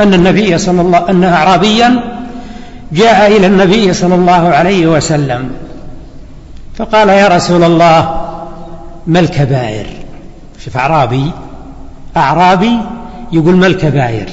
أن 0.00 0.14
النبي 0.14 0.58
صلى 0.58 0.80
الله 0.80 1.10
أن 1.10 1.24
أعرابيا 1.24 2.00
جاء 2.92 3.36
إلى 3.36 3.46
النبي 3.46 3.92
صلى 3.94 4.14
الله 4.14 4.48
عليه 4.48 4.86
وسلم 4.86 5.50
فقال 6.76 7.08
يا 7.08 7.28
رسول 7.28 7.64
الله 7.64 8.20
ما 9.06 9.20
الكبائر؟ 9.20 9.86
شوف 10.64 10.76
أعرابي 10.76 11.30
أعرابي 12.16 12.78
يقول 13.32 13.56
ما 13.56 13.66
الكبائر. 13.66 14.26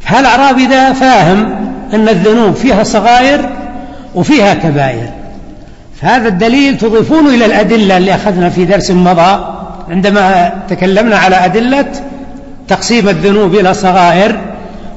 فهالأعرابي 0.00 0.66
ذا 0.66 0.92
فاهم 0.92 1.38
أن 1.94 2.08
الذنوب 2.08 2.54
فيها 2.54 2.84
صغائر 2.84 3.48
وفيها 4.14 4.54
كبائر؟ 4.54 5.19
فهذا 6.02 6.28
الدليل 6.28 6.78
تضيفون 6.78 7.26
إلى 7.26 7.46
الأدلة 7.46 7.96
اللي 7.96 8.14
أخذنا 8.14 8.50
في 8.50 8.64
درس 8.64 8.90
مضى. 8.90 9.44
عندما 9.90 10.52
تكلمنا 10.68 11.18
على 11.18 11.36
أدلة 11.44 11.86
تقسيم 12.68 13.08
الذنوب 13.08 13.54
إلى 13.54 13.74
صغائر 13.74 14.38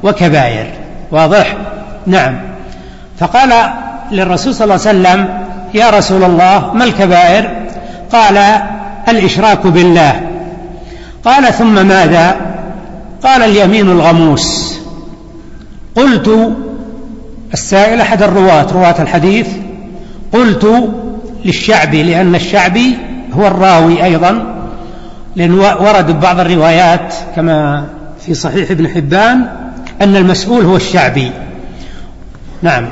وكبائر. 0.03 0.67
واضح؟ 1.11 1.55
نعم. 2.07 2.39
فقال 3.19 3.53
للرسول 4.11 4.55
صلى 4.55 4.63
الله 4.63 4.87
عليه 4.87 4.99
وسلم 4.99 5.29
يا 5.73 5.89
رسول 5.89 6.23
الله 6.23 6.73
ما 6.73 6.83
الكبائر؟ 6.83 7.51
قال 8.11 8.37
الإشراك 9.07 9.67
بالله. 9.67 10.21
قال 11.25 11.53
ثم 11.53 11.87
ماذا؟ 11.87 12.35
قال 13.23 13.41
اليمين 13.41 13.89
الغموس. 13.91 14.79
قلت 15.95 16.53
السائل 17.53 18.01
أحد 18.01 18.23
الرواة 18.23 18.67
رواة 18.73 19.01
الحديث 19.01 19.47
قلت 20.34 20.89
للشعبي 21.46 22.04
لأن 22.04 22.36
الشعبي 22.36 22.98
هو 23.34 23.48
الراوي 23.48 24.04
أيضا 24.04 24.56
لأن 25.36 25.60
ورد 25.60 26.19
بعض 26.19 26.39
الروايات 26.39 27.13
كما 27.36 27.86
في 28.26 28.34
صحيح 28.34 28.72
ابن 28.72 28.88
حبان 28.88 29.46
أن 30.02 30.15
المسؤول 30.15 30.65
هو 30.65 30.76
الشعبي. 30.76 31.32
نعم. 32.62 32.86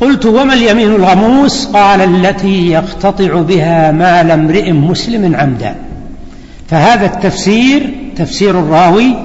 قلت 0.00 0.26
وما 0.26 0.54
اليمين 0.54 0.88
الغموس؟ 0.94 1.66
قال 1.66 2.00
التي 2.00 2.70
يقتطع 2.70 3.40
بها 3.40 3.92
مال 3.92 4.30
امرئ 4.30 4.72
مسلم 4.72 5.36
عمدا. 5.36 5.74
فهذا 6.70 7.06
التفسير 7.06 7.94
تفسير 8.16 8.50
الراوي 8.50 9.16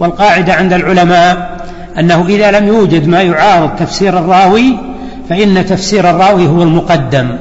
والقاعدة 0.00 0.54
عند 0.54 0.72
العلماء 0.72 1.60
أنه 1.98 2.26
إذا 2.28 2.50
لم 2.50 2.66
يوجد 2.66 3.08
ما 3.08 3.22
يعارض 3.22 3.70
تفسير 3.76 4.18
الراوي 4.18 4.91
فإن 5.32 5.66
تفسير 5.66 6.10
الراوي 6.10 6.46
هو 6.46 6.62
المقدم 6.62 7.36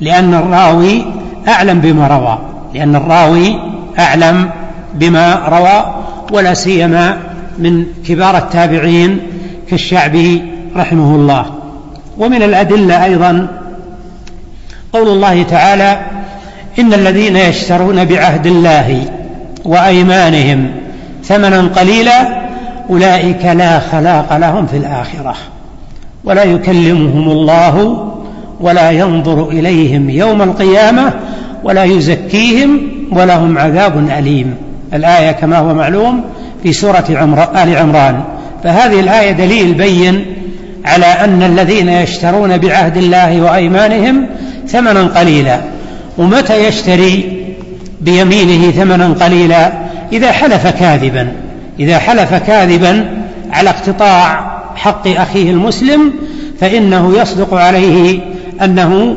لأن 0.00 0.34
الراوي 0.34 1.04
أعلم 1.48 1.80
بما 1.80 2.06
روى 2.06 2.38
لأن 2.74 2.96
الراوي 2.96 3.58
أعلم 3.98 4.50
بما 4.94 5.34
روى 5.48 5.94
ولا 6.32 6.54
سيما 6.54 7.18
من 7.58 7.86
كبار 8.08 8.36
التابعين 8.36 9.20
كالشعبي 9.70 10.44
رحمه 10.76 11.14
الله. 11.14 11.46
ومن 12.18 12.42
الأدلة 12.42 13.04
أيضا 13.04 13.48
قول 14.92 15.08
الله 15.08 15.42
تعالى 15.42 16.00
إن 16.78 16.94
الذين 16.94 17.36
يشترون 17.36 18.04
بعهد 18.04 18.46
الله 18.46 19.04
وأيمانهم 19.64 20.70
ثمنا 21.24 21.60
قليلا 21.60 22.46
أولئك 22.90 23.44
لا 23.44 23.80
خلاق 23.80 24.36
لهم 24.36 24.66
في 24.66 24.76
الآخرة. 24.76 25.34
ولا 26.26 26.44
يكلمهم 26.44 27.30
الله 27.30 28.06
ولا 28.60 28.90
ينظر 28.90 29.48
إليهم 29.48 30.10
يوم 30.10 30.42
القيامة 30.42 31.12
ولا 31.64 31.84
يزكيهم 31.84 32.80
ولهم 33.12 33.58
عذاب 33.58 34.08
أليم. 34.18 34.54
الآية 34.94 35.32
كما 35.32 35.58
هو 35.58 35.74
معلوم 35.74 36.24
في 36.62 36.72
سورة 36.72 37.04
آل 37.62 37.76
عمران. 37.76 38.22
فهذه 38.64 39.00
الآية 39.00 39.32
دليل 39.32 39.74
بين 39.74 40.24
على 40.84 41.06
أن 41.06 41.42
الذين 41.42 41.88
يشترون 41.88 42.56
بعهد 42.56 42.96
الله 42.96 43.40
وأيمانهم 43.40 44.26
ثمنا 44.68 45.02
قليلا. 45.02 45.60
ومتى 46.18 46.68
يشتري 46.68 47.42
بيمينه 48.00 48.70
ثمنا 48.70 49.06
قليلا؟ 49.06 49.72
إذا 50.12 50.32
حلف 50.32 50.66
كاذبا. 50.66 51.32
إذا 51.80 51.98
حلف 51.98 52.34
كاذبا 52.34 53.04
على 53.52 53.70
اقتطاع 53.70 54.45
حق 54.86 55.08
أخيه 55.08 55.50
المسلم 55.50 56.12
فإنه 56.60 57.18
يصدق 57.18 57.54
عليه 57.54 58.20
أنه 58.64 59.16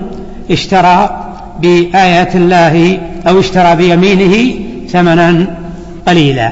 اشترى 0.52 1.26
بآيات 1.62 2.36
الله 2.36 3.00
أو 3.28 3.40
اشترى 3.40 3.76
بيمينه 3.76 4.54
ثمنا 4.90 5.58
قليلا. 6.08 6.52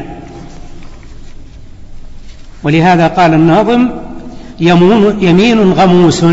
ولهذا 2.63 3.07
قال 3.07 3.33
الناظم 3.33 3.89
يمين 4.59 5.71
غموس. 5.71 6.25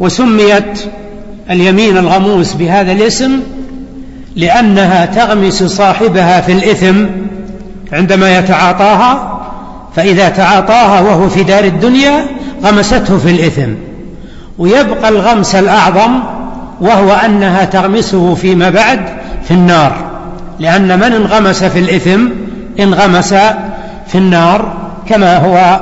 وسميت 0.00 0.80
اليمين 1.50 1.96
الغموس 1.96 2.54
بهذا 2.54 2.92
الاسم 2.92 3.40
لأنها 4.36 5.06
تغمس 5.06 5.62
صاحبها 5.62 6.40
في 6.40 6.52
الإثم 6.52 7.06
عندما 7.92 8.38
يتعاطاها 8.38 9.37
فإذا 9.98 10.28
تعاطاها 10.28 11.00
وهو 11.00 11.28
في 11.28 11.42
دار 11.42 11.64
الدنيا 11.64 12.24
غمسته 12.64 13.18
في 13.18 13.30
الإثم. 13.30 13.70
ويبقى 14.58 15.08
الغمس 15.08 15.54
الأعظم 15.54 16.20
وهو 16.80 17.12
أنها 17.12 17.64
تغمسه 17.64 18.34
فيما 18.34 18.70
بعد 18.70 19.00
في 19.44 19.50
النار. 19.50 19.92
لأن 20.60 20.98
من 20.98 21.12
انغمس 21.12 21.64
في 21.64 21.78
الإثم 21.78 22.20
انغمس 22.80 23.34
في 24.06 24.14
النار 24.14 24.76
كما 25.08 25.36
هو 25.36 25.80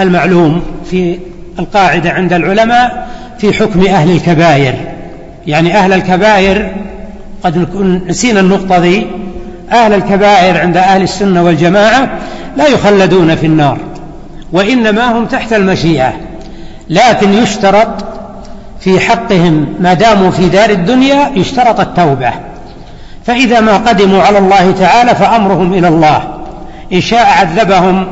المعلوم 0.00 0.62
في 0.90 1.18
القاعدة 1.58 2.10
عند 2.10 2.32
العلماء 2.32 3.08
في 3.38 3.52
حكم 3.52 3.86
أهل 3.86 4.10
الكبائر. 4.10 4.74
يعني 5.46 5.78
أهل 5.78 5.92
الكبائر 5.92 6.70
قد 7.44 7.68
نسينا 8.08 8.40
النقطة 8.40 8.78
ذي 8.78 9.06
أهل 9.72 9.92
الكبائر 9.92 10.60
عند 10.60 10.76
أهل 10.76 11.02
السنة 11.02 11.42
والجماعة 11.42 12.08
لا 12.56 12.66
يخلدون 12.66 13.36
في 13.36 13.46
النار 13.46 13.78
وإنما 14.52 15.18
هم 15.18 15.26
تحت 15.26 15.52
المشيئة 15.52 16.12
لكن 16.90 17.34
يشترط 17.34 17.88
في 18.80 19.00
حقهم 19.00 19.66
ما 19.80 19.94
داموا 19.94 20.30
في 20.30 20.48
دار 20.48 20.70
الدنيا 20.70 21.30
يشترط 21.34 21.80
التوبة. 21.80 22.32
فإذا 23.24 23.60
ما 23.60 23.76
قدموا 23.76 24.22
على 24.22 24.38
الله 24.38 24.72
تعالى 24.72 25.14
فأمرهم 25.14 25.72
إلى 25.72 25.88
الله 25.88 26.22
إن 26.92 27.00
شاء 27.00 27.26
عذبهم 27.26 28.06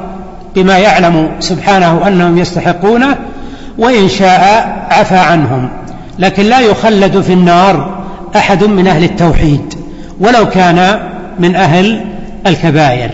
بما 0.54 0.78
يعلم 0.78 1.28
سبحانه 1.40 2.08
أنهم 2.08 2.38
يستحقونه 2.38 3.16
وإن 3.78 4.08
شاء 4.08 4.74
عفى 4.90 5.16
عنهم. 5.16 5.68
لكن 6.18 6.42
لا 6.42 6.60
يخلد 6.60 7.20
في 7.20 7.32
النار 7.32 8.04
أحد 8.36 8.64
من 8.64 8.86
أهل 8.86 9.04
التوحيد 9.04 9.74
ولو 10.20 10.48
كان 10.48 11.00
من 11.38 11.54
أهل 11.56 12.04
الكبائر. 12.46 13.10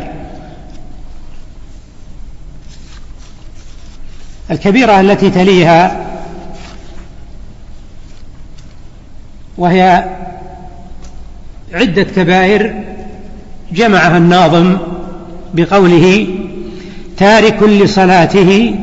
الكبيرة 4.51 5.01
التي 5.01 5.31
تليها 5.31 6.07
وهي 9.59 10.05
عدة 11.73 12.03
كبائر 12.03 12.75
جمعها 13.73 14.17
الناظم 14.17 14.77
بقوله 15.55 16.27
تارك 17.17 17.63
لصلاته 17.63 18.75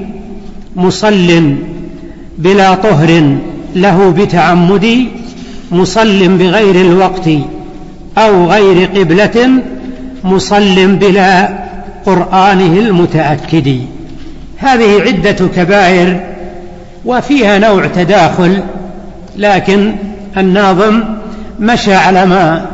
مصل 0.76 1.56
بلا 2.38 2.76
طهر 2.76 3.38
له 3.76 4.12
بتعمد 4.12 5.06
مصل 5.72 6.28
بغير 6.38 6.76
الوقت 6.76 7.30
أو 8.18 8.46
غير 8.46 8.90
قبلة 8.90 9.50
مصل 10.24 10.96
بلا 10.96 11.50
قرآنه 12.06 12.80
المتأكد. 12.80 13.80
هذه 14.58 15.02
عدة 15.02 15.48
كبائر 15.56 16.20
وفيها 17.06 17.60
نوع 17.60 17.88
تداخل 17.88 18.64
لكن 19.38 19.96
الناظم 20.38 21.04
مشى 21.60 21.94
على 21.94 22.26
ما 22.26 22.66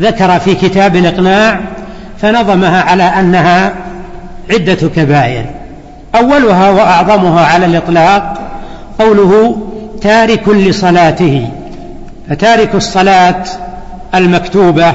ذكر 0.00 0.38
في 0.38 0.54
كتاب 0.54 0.96
الإقناع 0.96 1.60
فنظمها 2.22 2.82
على 2.82 3.02
أنها 3.02 3.74
عدة 4.50 4.88
كبائر. 4.96 5.44
أولها 6.14 6.70
وأعظمها 6.70 7.46
على 7.46 7.66
الإطلاق 7.66 8.38
قوله 8.98 9.62
تارك 10.02 10.48
لصلاته. 10.48 11.48
فتارك 12.30 12.74
الصلاة 12.74 13.44
المكتوبة 14.14 14.94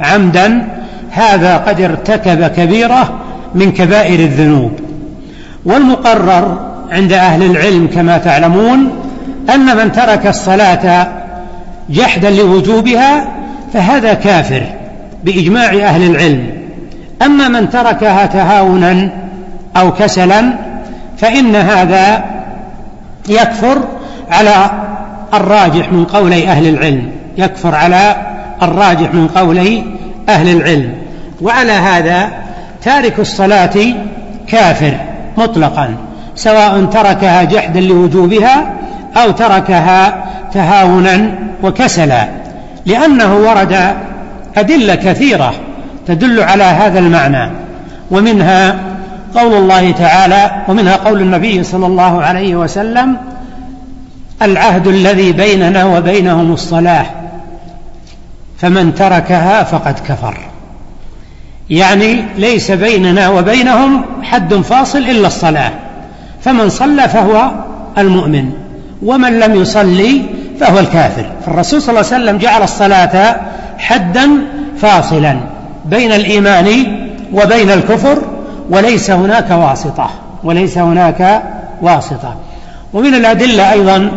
عمدا 0.00 0.68
هذا 1.10 1.56
قد 1.56 1.80
ارتكب 1.80 2.46
كبيرة 2.46 3.18
من 3.54 3.72
كبائر 3.72 4.20
الذنوب. 4.20 4.72
والمقرر 5.64 6.58
عند 6.90 7.12
أهل 7.12 7.42
العلم 7.42 7.86
كما 7.86 8.18
تعلمون 8.18 8.90
أن 9.54 9.76
من 9.76 9.92
ترك 9.92 10.26
الصلاة 10.26 11.08
جحدا 11.90 12.30
لوجوبها 12.30 13.28
فهذا 13.72 14.14
كافر 14.14 14.62
بإجماع 15.24 15.74
أهل 15.74 16.10
العلم. 16.10 16.46
أما 17.22 17.48
من 17.48 17.70
تركها 17.70 18.26
تهاونا 18.26 19.10
أو 19.76 19.92
كسلا 19.92 20.52
فإن 21.18 21.56
هذا 21.56 22.24
يكفر 23.28 23.78
على 24.30 24.70
الراجح 25.34 25.92
من 25.92 26.04
قولي 26.04 26.48
أهل 26.48 26.68
العلم 26.68 27.10
يكفر 27.38 27.74
على 27.74 28.16
الراجح 28.62 29.14
من 29.14 29.28
قولي 29.28 29.84
أهل 30.28 30.56
العلم. 30.56 30.92
وعلى 31.42 31.72
هذا 31.72 32.28
تارك 32.82 33.18
الصلاة 33.18 33.94
كافر 34.48 34.96
مطلقا 35.36 35.94
سواء 36.34 36.84
تركها 36.84 37.42
جحدا 37.44 37.80
لوجوبها 37.80 38.72
أو 39.16 39.30
تركها 39.30 40.24
تهاونا 40.54 41.30
وكسلا 41.62 42.28
لأنه 42.86 43.36
ورد 43.36 43.94
أدلة 44.56 44.94
كثيرة 44.94 45.54
تدل 46.06 46.40
على 46.40 46.64
هذا 46.64 46.98
المعنى. 46.98 47.50
ومنها 48.10 48.76
قول 49.34 49.54
الله 49.54 49.90
تعالى 49.90 50.50
ومنها 50.68 50.96
قول 50.96 51.20
النبي 51.20 51.62
صلى 51.62 51.86
الله 51.86 52.22
عليه 52.22 52.56
وسلم 52.56 53.16
العهد 54.42 54.86
الذي 54.86 55.32
بيننا 55.32 55.84
وبينهم 55.84 56.52
الصلاة 56.52 57.06
فمن 58.58 58.94
تركها 58.94 59.62
فقد 59.62 59.98
كفر. 60.08 60.38
يعني 61.70 62.24
ليس 62.38 62.70
بيننا 62.70 63.28
وبينهم 63.28 64.04
حد 64.22 64.54
فاصل 64.54 64.98
إلا 64.98 65.26
الصلاة. 65.26 65.72
فمن 66.40 66.68
صلى 66.68 67.08
فهو 67.08 67.50
المؤمن 67.98 68.52
ومن 69.02 69.40
لم 69.40 69.54
يصلي 69.54 70.22
فهو 70.60 70.78
الكافر. 70.78 71.26
فالرسول 71.46 71.82
صلى 71.82 72.00
الله 72.00 72.12
عليه 72.12 72.24
وسلم 72.24 72.38
جعل 72.38 72.62
الصلاة 72.62 73.36
حدا 73.78 74.30
فاصلا 74.80 75.40
بين 75.84 76.12
الإيمان 76.12 76.96
وبين 77.32 77.70
الكفر 77.70 78.18
وليس 78.70 79.10
هناك 79.10 79.50
واسطة 79.50 80.10
وليس 80.44 80.78
هناك 80.78 81.42
واسطة. 81.82 82.34
ومن 82.92 83.14
الأدلة 83.14 83.72
أيضا 83.72 84.10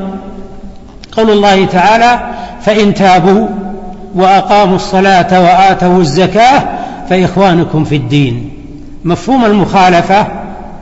قول 1.12 1.30
الله 1.30 1.66
تعالى 1.66 2.20
فإن 2.62 2.94
تابوا 2.94 3.48
وأقاموا 4.16 4.76
الصلاة 4.76 5.42
وآتوا 5.42 6.00
الزكاة 6.00 6.64
فإخوانكم 7.10 7.84
في 7.84 7.96
الدين. 7.96 8.50
مفهوم 9.04 9.46
المخالفة 9.46 10.28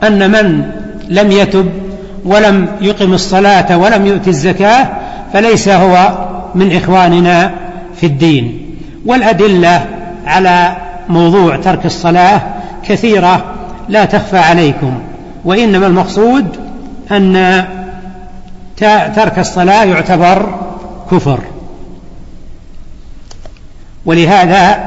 أن 0.02 0.30
من 0.30 0.70
لم 1.08 1.32
يتب 1.32 1.68
ولم 2.24 2.68
يقم 2.80 3.14
الصلاة 3.14 3.78
ولم 3.78 4.06
يؤت 4.06 4.28
الزكاة 4.28 4.88
فليس 5.32 5.68
هو 5.68 6.18
من 6.54 6.76
إخواننا 6.76 7.50
في 8.00 8.06
الدين. 8.06 8.60
والأدلة 9.06 9.84
على 10.26 10.76
موضوع 11.08 11.56
ترك 11.56 11.86
الصلاة 11.86 12.40
كثيرة 12.88 13.44
لا 13.88 14.04
تخفى 14.04 14.38
عليكم 14.38 14.98
وإنما 15.44 15.86
المقصود 15.86 16.46
أن 17.12 17.64
ترك 19.16 19.38
الصلاة 19.38 19.84
يعتبر 19.84 20.46
كفر. 21.10 21.38
ولهذا 24.08 24.78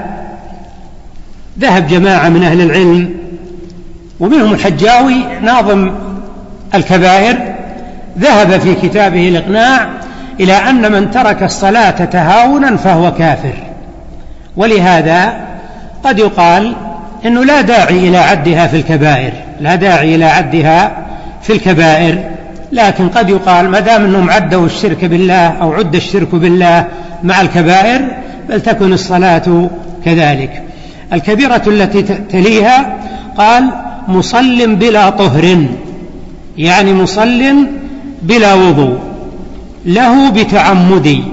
ذهب 1.60 1.88
جماعة 1.88 2.30
من 2.30 2.44
أهل 2.44 2.62
العلم 2.62 3.10
ومنهم 4.20 4.54
الحجاوي 4.54 5.16
ناظم 5.42 5.92
الكبائر 6.76 7.38
ذهب 8.20 8.60
في 8.60 8.76
كتابه 8.76 9.28
الإقناع 9.28 9.90
إلى 10.40 10.54
أن 10.54 10.92
من 10.92 11.12
ترك 11.12 11.44
الصلاة 11.44 12.06
تهاونا 12.06 12.78
فهو 12.78 13.14
كافر. 13.14 13.54
ولهذا 14.58 15.34
قد 16.04 16.20
يقال 16.20 16.76
إنه 17.26 17.46
لا 17.46 17.62
داعي 17.62 18.08
إلى 18.08 18.18
عدها 18.18 18.68
في 18.68 18.78
الكبائر 18.78 19.34
لا 19.60 19.76
داعي 19.76 20.16
إلى 20.16 20.26
عدها 20.26 20.92
في 21.42 21.54
الكبائر. 21.54 22.18
لكن 22.72 23.10
قد 23.10 23.30
يقال 23.30 23.70
ما 23.70 23.80
دام 23.80 24.06
إنهم 24.06 24.30
عدوا 24.30 24.66
الشرك 24.66 25.06
بالله 25.06 25.48
أو 25.62 25.74
عد 25.74 25.96
الشرك 25.96 26.36
بالله 26.36 26.88
مع 27.24 27.42
الكبائر 27.42 28.21
فلتكن 28.50 28.94
الصلاة 28.94 29.70
كذلك. 30.06 30.64
الكبيرة 31.14 31.62
التي 31.68 32.02
تليها 32.04 32.96
قال 33.38 33.70
مصل 34.08 34.76
بلا 34.76 35.10
طهر. 35.10 35.66
يعني 36.58 36.94
مصل 36.94 37.68
بلا 38.22 38.54
وضوء. 38.54 39.00
له 39.86 40.30
بتعمدي 40.30 41.24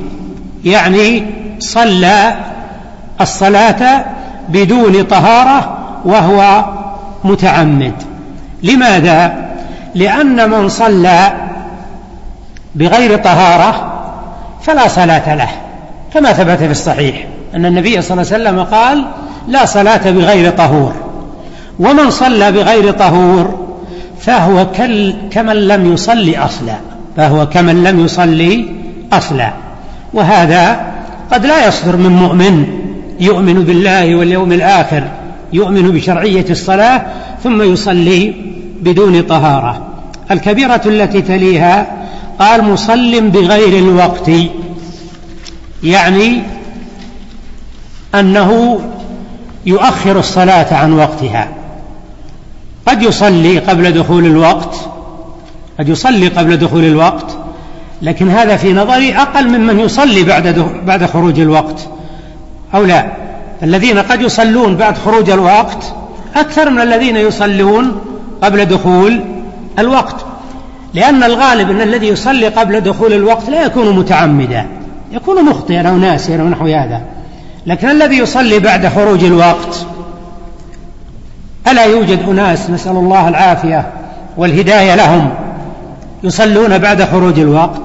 يعني 0.64 1.22
صلى 1.58 2.34
الصلاة 3.20 4.04
بدون 4.48 5.02
طهارة 5.02 5.78
وهو 6.04 6.64
متعمد. 7.24 7.92
لماذا؟ 8.62 9.48
لأن 9.94 10.50
من 10.50 10.68
صلى 10.68 11.32
بغير 12.74 13.16
طهارة 13.16 13.92
فلا 14.62 14.88
صلاة 14.88 15.34
له. 15.34 15.48
كما 16.14 16.32
ثبت 16.32 16.58
في 16.58 16.70
الصحيح 16.70 17.26
أن 17.54 17.66
النبي 17.66 18.02
صلى 18.02 18.22
الله 18.22 18.32
عليه 18.32 18.44
وسلم 18.44 18.64
قال 18.64 19.04
لا 19.48 19.64
صلاة 19.64 20.10
بغير 20.10 20.50
طهور 20.50 20.92
ومن 21.78 22.10
صلى 22.10 22.52
بغير 22.52 22.90
طهور 22.90 23.68
فهو 24.20 24.66
كمن 25.30 25.56
لم 25.56 25.92
يصلي 25.92 26.38
أصلا 26.38 26.74
فهو 27.16 27.48
كمن 27.48 27.84
لم 27.84 28.04
يصلي 28.04 28.64
أصلا. 29.12 29.52
وهذا 30.12 30.80
قد 31.32 31.46
لا 31.46 31.68
يصدر 31.68 31.96
من 31.96 32.10
مؤمن 32.10 32.66
يؤمن 33.20 33.64
بالله 33.64 34.14
واليوم 34.14 34.52
الآخر 34.52 35.04
يؤمن 35.52 35.90
بشرعية 35.90 36.44
الصلاة 36.50 37.02
ثم 37.44 37.72
يصلي 37.72 38.34
بدون 38.80 39.22
طهارة. 39.22 39.82
الكبيرة 40.30 40.80
التي 40.86 41.22
تليها 41.22 41.86
قال 42.38 42.64
مصل 42.64 43.20
بغير 43.20 43.78
الوقت. 43.78 44.30
يعني 45.82 46.42
أنه 48.14 48.80
يؤخر 49.66 50.18
الصلاة 50.18 50.74
عن 50.74 50.92
وقتها. 50.92 51.48
قد 52.86 53.02
يصلي 53.02 53.58
قبل 53.58 53.92
دخول 53.92 54.26
الوقت 54.26 54.76
قد 55.78 55.88
يصلي 55.88 56.28
قبل 56.28 56.56
دخول 56.56 56.84
الوقت 56.84 57.36
لكن 58.02 58.28
هذا 58.28 58.56
في 58.56 58.72
نظري 58.72 59.16
أقل 59.16 59.48
ممن 59.58 59.80
يصلي 59.80 60.22
بعد 60.22 60.58
بعد 60.86 61.06
خروج 61.06 61.40
الوقت. 61.40 61.88
أو 62.74 62.84
لا 62.84 63.12
الذين 63.62 63.98
قد 63.98 64.20
يصلون 64.22 64.76
بعد 64.76 64.98
خروج 64.98 65.30
الوقت 65.30 65.94
أكثر 66.36 66.70
من 66.70 66.80
الذين 66.80 67.16
يصلون 67.16 68.00
قبل 68.42 68.64
دخول 68.64 69.24
الوقت. 69.78 70.26
لأن 70.94 71.22
الغالب 71.22 71.70
أن 71.70 71.80
الذي 71.80 72.06
يصلي 72.06 72.48
قبل 72.48 72.80
دخول 72.80 73.12
الوقت 73.12 73.48
لا 73.50 73.64
يكون 73.64 73.96
متعمدا. 73.96 74.77
يكون 75.12 75.44
مخطئا 75.44 75.88
أو 75.88 75.96
ناسيا 75.96 76.40
أو 76.40 76.48
نحو 76.48 76.66
هذا. 76.66 77.02
لكن 77.66 77.90
الذي 77.90 78.18
يصلي 78.18 78.58
بعد 78.58 78.86
خروج 78.88 79.24
الوقت 79.24 79.86
ألا 81.68 81.84
يوجد 81.84 82.28
أناس 82.28 82.70
نسأل 82.70 82.96
الله 82.96 83.28
العافية 83.28 83.86
والهداية 84.36 84.94
لهم 84.94 85.30
يصلون 86.22 86.78
بعد 86.78 87.02
خروج 87.02 87.38
الوقت؟ 87.38 87.80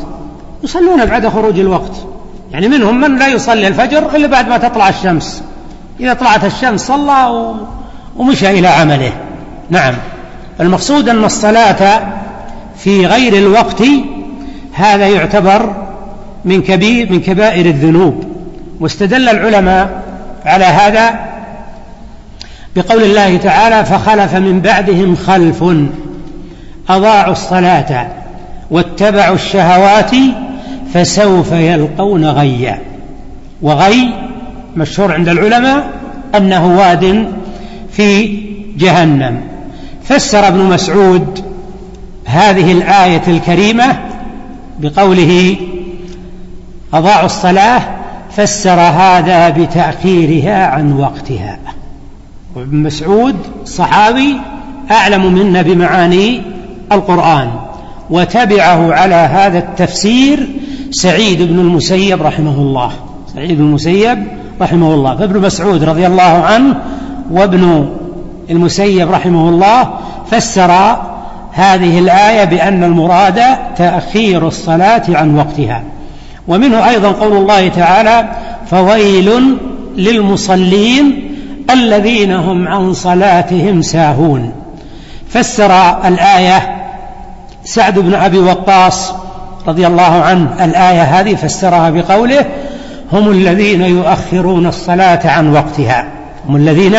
يصلون 0.63 1.05
بعد 1.05 1.27
خروج 1.27 1.59
الوقت. 1.59 1.91
يعني 2.51 2.67
منهم 2.67 3.01
من 3.01 3.19
لا 3.19 3.27
يصلي 3.27 3.67
الفجر 3.67 4.15
إلا 4.15 4.27
بعد 4.27 4.47
ما 4.47 4.57
تطلع 4.57 4.89
الشمس. 4.89 5.43
إذا 5.99 6.13
طلعت 6.13 6.45
الشمس 6.45 6.87
صلى 6.87 7.53
ومشى 8.17 8.59
إلى 8.59 8.67
عمله. 8.67 9.11
نعم. 9.69 9.93
المقصود 10.59 11.09
أن 11.09 11.23
الصلاة 11.23 12.01
في 12.77 13.05
غير 13.05 13.33
الوقت 13.33 13.83
هذا 14.73 15.07
يعتبر 15.07 15.82
من 16.45 16.61
كبير 16.61 17.11
من 17.11 17.19
كبائر 17.19 17.65
الذنوب. 17.65 18.23
واستدل 18.79 19.29
العلماء 19.29 20.03
على 20.45 20.65
هذا 20.65 21.19
بقول 22.75 23.03
الله 23.03 23.37
تعالى 23.37 23.85
فخلف 23.85 24.35
من 24.35 24.59
بعدهم 24.59 25.15
خلف 25.15 25.63
أضاعوا 26.89 27.31
الصلاة 27.31 28.07
واتبعوا 28.71 29.35
الشهوات 29.35 30.11
فسوف 30.93 31.51
يلقون 31.51 32.25
غيا. 32.25 32.79
وغي 33.61 34.13
مشهور 34.75 35.13
عند 35.13 35.29
العلماء 35.29 35.89
أنه 36.37 36.77
واد 36.77 37.27
في 37.91 38.39
جهنم. 38.77 39.41
فسر 40.03 40.47
ابن 40.47 40.59
مسعود 40.59 41.43
هذه 42.25 42.71
الآية 42.71 43.21
الكريمة 43.27 43.99
بقوله 44.79 45.55
أضاعوا 46.93 47.25
الصلاة 47.25 47.81
فسر 48.31 48.79
هذا 48.79 49.49
بتأخيرها 49.49 50.67
عن 50.67 50.99
وقتها. 50.99 51.57
وابن 52.55 52.77
مسعود 52.77 53.35
صحابي 53.65 54.37
أعلم 54.91 55.33
منا 55.33 55.61
بمعاني 55.61 56.41
القرآن 56.91 57.49
وتبعه 58.09 58.93
على 58.93 59.15
هذا 59.15 59.57
التفسير 59.57 60.47
سعيد 60.91 61.41
بن 61.41 61.59
المسيب 61.59 62.21
رحمه 62.21 62.57
الله. 62.57 62.91
سعيد 63.33 63.57
بن 63.57 63.63
المسيب 63.63 64.27
رحمه 64.61 64.93
الله. 64.93 65.15
فابن 65.15 65.41
مسعود 65.41 65.83
رضي 65.83 66.07
الله 66.07 66.21
عنه 66.23 66.75
وابن 67.31 67.89
المسيب 68.49 69.11
رحمه 69.11 69.49
الله 69.49 69.89
فسر 70.31 70.71
هذه 71.51 71.99
الآية 71.99 72.43
بأن 72.43 72.83
المراد 72.83 73.41
تأخير 73.77 74.47
الصلاة 74.47 75.03
عن 75.09 75.37
وقتها. 75.37 75.83
ومنه 76.47 76.89
أيضا 76.89 77.11
قول 77.11 77.37
الله 77.37 77.67
تعالى 77.67 78.29
فويل 78.71 79.57
للمصلين 79.97 81.29
الذين 81.71 82.31
هم 82.31 82.67
عن 82.67 82.93
صلاتهم 82.93 83.81
ساهون. 83.81 84.51
فسر 85.29 85.71
الآية 86.07 86.75
سعد 87.63 87.99
بن 87.99 88.13
أبي 88.13 88.39
وقاص 88.39 89.13
رضي 89.67 89.87
الله 89.87 90.03
عنه 90.03 90.65
الآية 90.65 91.01
هذه 91.01 91.35
فسرها 91.35 91.89
بقوله 91.89 92.45
هم 93.11 93.31
الذين 93.31 93.81
يؤخرون 93.81 94.67
الصلاة 94.67 95.27
عن 95.29 95.53
وقتها. 95.53 96.07
هم 96.49 96.55
الذين 96.55 96.95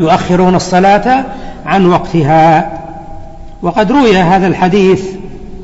يؤخرون 0.00 0.54
الصلاة 0.54 1.24
عن 1.66 1.86
وقتها. 1.86 2.72
وقد 3.62 3.92
روي 3.92 4.16
هذا 4.16 4.46
الحديث 4.46 5.02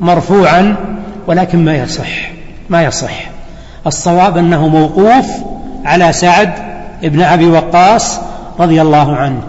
مرفوعا 0.01 0.75
ولكن 1.27 1.65
ما 1.65 1.75
يصح. 1.75 2.42
ما 2.69 2.83
يصح. 2.83 3.29
الصواب 3.87 4.37
أنه 4.37 4.67
موقوف 4.67 5.25
على 5.85 6.13
سعد 6.13 6.53
بن 7.03 7.21
أبي 7.21 7.47
وقاص 7.47 8.19
رضي 8.59 8.81
الله 8.81 9.15
عنه. 9.15 9.41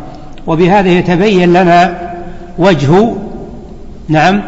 وبهذا 0.46 0.88
يتبين 0.88 1.52
لنا 1.52 2.10
وجه 2.58 3.14
نعم 4.08 4.42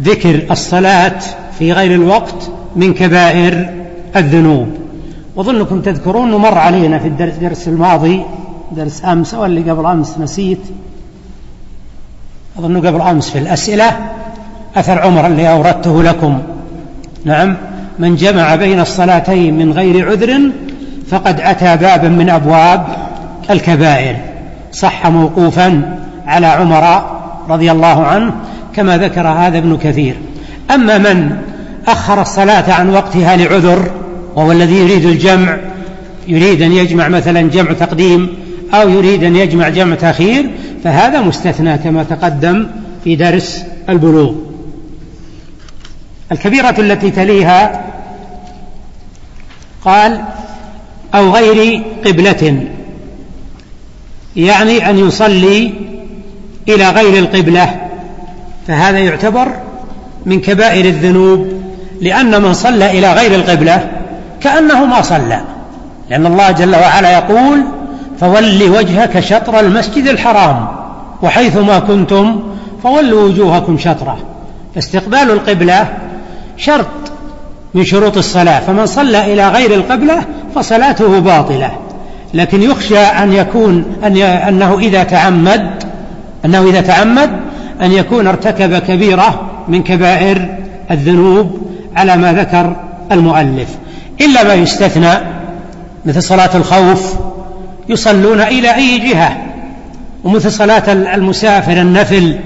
ذكر 0.00 0.42
الصلاة 0.50 1.18
في 1.58 1.72
غير 1.72 1.94
الوقت 1.94 2.50
من 2.76 2.94
كبائر 2.94 3.70
الذنوب. 4.16 4.68
وظنكم 5.36 5.80
تذكرون 5.80 6.28
أنه 6.28 6.38
مر 6.38 6.58
علينا 6.58 6.98
في 6.98 7.08
الدرس, 7.08 7.68
الماضي 7.68 8.22
درس 8.72 9.04
أمس 9.04 9.34
أو 9.34 9.46
اللي 9.46 9.70
قبل 9.70 9.86
أمس 9.86 10.18
نسيت. 10.18 10.60
أظن 12.58 12.86
قبل 12.86 13.00
أمس 13.00 13.30
في 13.30 13.38
الأسئلة 13.38 13.96
أثر 14.76 15.00
عمر 15.00 15.26
اللي 15.26 15.52
أوردته 15.52 16.02
لكم. 16.02 16.38
نعم. 17.24 17.56
من 17.98 18.16
جمع 18.16 18.54
بين 18.54 18.80
الصلاتين 18.80 19.58
من 19.58 19.72
غير 19.72 20.10
عذر 20.10 20.40
فقد 21.10 21.40
أتى 21.40 21.76
بابا 21.76 22.08
من 22.08 22.30
أبواب 22.30 22.86
الكبائر 23.50 24.16
صح 24.72 25.06
موقوفا 25.06 25.98
على 26.26 26.46
عمر 26.46 27.02
رضي 27.48 27.70
الله 27.70 28.06
عنه 28.06 28.32
كما 28.76 28.98
ذكر 28.98 29.28
هذا 29.28 29.58
ابن 29.58 29.76
كثير. 29.76 30.14
أما 30.74 30.98
من 30.98 31.36
أخر 31.86 32.22
الصلاة 32.22 32.72
عن 32.72 32.90
وقتها 32.90 33.36
لعذر 33.36 33.90
وهو 34.36 34.52
الذي 34.52 34.76
يريد 34.76 35.04
الجمع 35.04 35.56
يريد 36.28 36.62
أن 36.62 36.72
يجمع 36.72 37.08
مثلا 37.08 37.40
جمع 37.40 37.72
تقديم 37.72 38.28
أو 38.74 38.88
يريد 38.88 39.24
أن 39.24 39.36
يجمع 39.36 39.68
جمع 39.68 39.94
تأخير 39.94 40.50
فهذا 40.84 41.20
مستثنى 41.20 41.78
كما 41.78 42.02
تقدم 42.02 42.66
في 43.04 43.16
درس 43.16 43.64
البلوغ. 43.88 44.49
الكبيرة 46.32 46.74
التي 46.78 47.10
تليها 47.10 47.84
قال 49.84 50.20
أو 51.14 51.30
غير 51.30 51.82
قبلة 52.06 52.66
يعني 54.36 54.90
أن 54.90 54.98
يصلي 54.98 55.72
إلى 56.68 56.90
غير 56.90 57.18
القبلة 57.18 57.80
فهذا 58.66 58.98
يعتبر 58.98 59.48
من 60.26 60.40
كبائر 60.40 60.84
الذنوب 60.84 61.48
لأن 62.00 62.42
من 62.42 62.52
صلى 62.52 62.98
إلى 62.98 63.12
غير 63.12 63.34
القبلة 63.34 63.90
كأنه 64.40 64.84
ما 64.84 65.02
صلى 65.02 65.40
لأن 66.10 66.26
الله 66.26 66.50
جل 66.50 66.76
وعلا 66.76 67.12
يقول 67.12 67.64
فول 68.20 68.62
وجهك 68.70 69.20
شطر 69.20 69.60
المسجد 69.60 70.06
الحرام 70.06 70.68
وحيث 71.22 71.56
ما 71.56 71.78
كنتم 71.78 72.42
فولوا 72.82 73.22
وجوهكم 73.22 73.78
شطره 73.78 74.18
فاستقبال 74.74 75.30
القبلة 75.30 75.88
شرط 76.60 76.86
من 77.74 77.84
شروط 77.84 78.16
الصلاة 78.16 78.60
فمن 78.60 78.86
صلى 78.86 79.32
إلى 79.32 79.48
غير 79.48 79.74
القبلة 79.74 80.22
فصلاته 80.54 81.18
باطلة. 81.18 81.70
لكن 82.34 82.62
يخشى 82.62 82.98
أن 82.98 83.32
يكون 83.32 83.84
أن 84.04 84.16
أنه 84.22 84.78
إذا 84.78 85.02
تعمد 85.02 85.70
أنه 86.44 86.62
إذا 86.62 86.80
تعمد 86.80 87.30
أن 87.82 87.92
يكون 87.92 88.26
ارتكب 88.26 88.78
كبيرة 88.78 89.50
من 89.68 89.82
كبائر 89.82 90.58
الذنوب 90.90 91.60
على 91.96 92.16
ما 92.16 92.32
ذكر 92.32 92.76
المؤلف. 93.12 93.68
إلا 94.20 94.44
ما 94.44 94.54
يستثنى 94.54 95.12
مثل 96.06 96.22
صلاة 96.22 96.56
الخوف 96.56 97.14
يصلون 97.88 98.40
إلى 98.40 98.74
أي 98.74 98.98
جهة 98.98 99.36
ومثل 100.24 100.52
صلاة 100.52 100.92
المسافر 100.92 101.72
النفل 101.72 102.38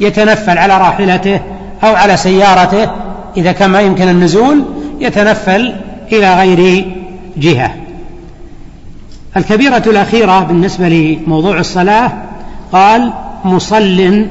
يتنفل 0.00 0.58
على 0.58 0.78
راحلته 0.78 1.40
أو 1.84 1.94
على 1.94 2.16
سيارته 2.16 2.90
إذا 3.36 3.52
كان 3.52 3.70
ما 3.70 3.80
يمكن 3.80 4.08
النزول 4.08 4.64
يتنفل 5.00 5.74
إلى 6.12 6.34
غير 6.34 6.86
جهة. 7.36 7.74
الكبيرة 9.36 9.82
الأخيرة 9.86 10.40
بالنسبة 10.40 10.88
لموضوع 10.88 11.58
الصلاة 11.58 12.12
قال 12.72 13.12
مصل 13.44 14.26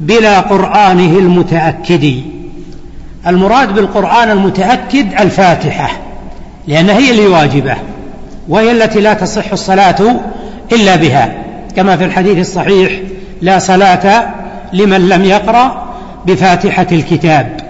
بلا 0.00 0.40
قرآنه 0.40 1.18
المتأكد. 1.18 2.14
المراد 3.26 3.74
بالقرآن 3.74 4.30
المتأكد 4.30 5.20
الفاتحة 5.20 5.90
لأن 6.68 6.90
هي 6.90 7.10
اللي 7.10 7.26
واجبة 7.26 7.76
وهي 8.48 8.72
التي 8.72 9.00
لا 9.00 9.14
تصح 9.14 9.52
الصلاة 9.52 10.20
إلا 10.72 10.96
بها. 10.96 11.34
كما 11.76 11.96
في 11.96 12.04
الحديث 12.04 12.38
الصحيح 12.38 12.92
لا 13.42 13.58
صلاة 13.58 14.34
لمن 14.72 15.08
لم 15.08 15.24
يقرأ 15.24 15.88
بفاتحة 16.26 16.86
الكتاب. 16.92 17.67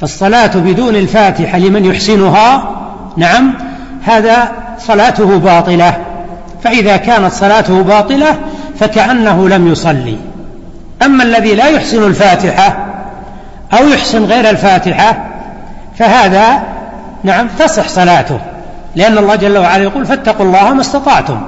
فالصلاة 0.00 0.50
بدون 0.54 0.96
الفاتحة 0.96 1.58
لمن 1.58 1.84
يحسنها 1.84 2.70
نعم 3.16 3.54
هذا 4.04 4.52
صلاته 4.78 5.38
باطلة. 5.38 5.96
فإذا 6.64 6.96
كانت 6.96 7.32
صلاته 7.32 7.82
باطلة 7.82 8.38
فكأنه 8.80 9.48
لم 9.48 9.72
يصلي. 9.72 10.16
أما 11.02 11.24
الذي 11.24 11.54
لا 11.54 11.66
يحسن 11.66 12.06
الفاتحة 12.06 12.86
أو 13.72 13.88
يحسن 13.88 14.24
غير 14.24 14.50
الفاتحة 14.50 15.24
فهذا 15.98 16.62
نعم 17.24 17.48
تصح 17.58 17.88
صلاته. 17.88 18.38
لأن 18.96 19.18
الله 19.18 19.36
جل 19.36 19.58
وعلا 19.58 19.82
يقول 19.82 20.06
فاتقوا 20.06 20.46
الله 20.46 20.74
ما 20.74 20.80
استطعتم. 20.80 21.40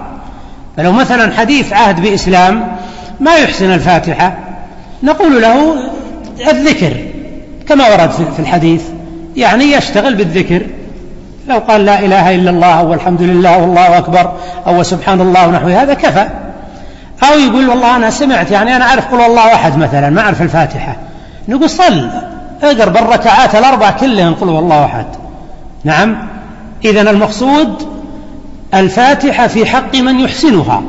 فلو 0.77 0.93
مثلا 0.93 1.33
حديث 1.37 1.73
عهد 1.73 2.01
بإسلام 2.01 2.77
ما 3.21 3.37
يحسن 3.37 3.71
الفاتحة 3.75 4.35
نقول 5.03 5.43
له 5.43 5.77
الذكر. 6.51 7.10
كما 7.71 7.89
ورد 7.89 8.11
في 8.11 8.39
الحديث 8.39 8.83
يعني 9.37 9.65
يشتغل 9.65 10.15
بالذكر. 10.15 10.63
لو 11.49 11.59
قال 11.59 11.85
لا 11.85 11.99
إله 11.99 12.35
إلا 12.35 12.51
الله 12.51 12.85
والحمد 12.85 13.23
لله 13.23 13.59
والله 13.59 13.99
أكبر 13.99 14.33
أو 14.67 14.83
سبحان 14.83 15.21
الله 15.21 15.49
ونحو 15.49 15.69
هذا 15.69 15.95
كفى. 15.95 16.29
أو 17.23 17.39
يقول 17.39 17.69
والله 17.69 17.97
أنا 17.97 18.11
سمعت 18.11 18.51
يعني 18.51 18.77
أنا 18.77 18.85
أعرف 18.85 19.15
قل 19.15 19.21
الله 19.21 19.55
أحد 19.55 19.79
مثلا 19.79 20.11
ما 20.11 20.21
أعرف 20.21 20.43
الفاتحة. 20.43 20.97
نقول 21.49 21.71
صل 21.71 22.11
اقرب 22.63 22.97
الركعات 22.97 23.55
الأربع 23.55 23.91
كلهم 23.91 24.35
قل 24.35 24.49
والله 24.49 24.85
أحد. 24.85 25.07
نعم. 25.85 26.17
إذا 26.85 27.11
المقصود 27.11 27.89
الفاتحة 28.75 29.47
في 29.47 29.67
حق 29.67 29.97
من 29.97 30.21
يحسنها. 30.21 30.83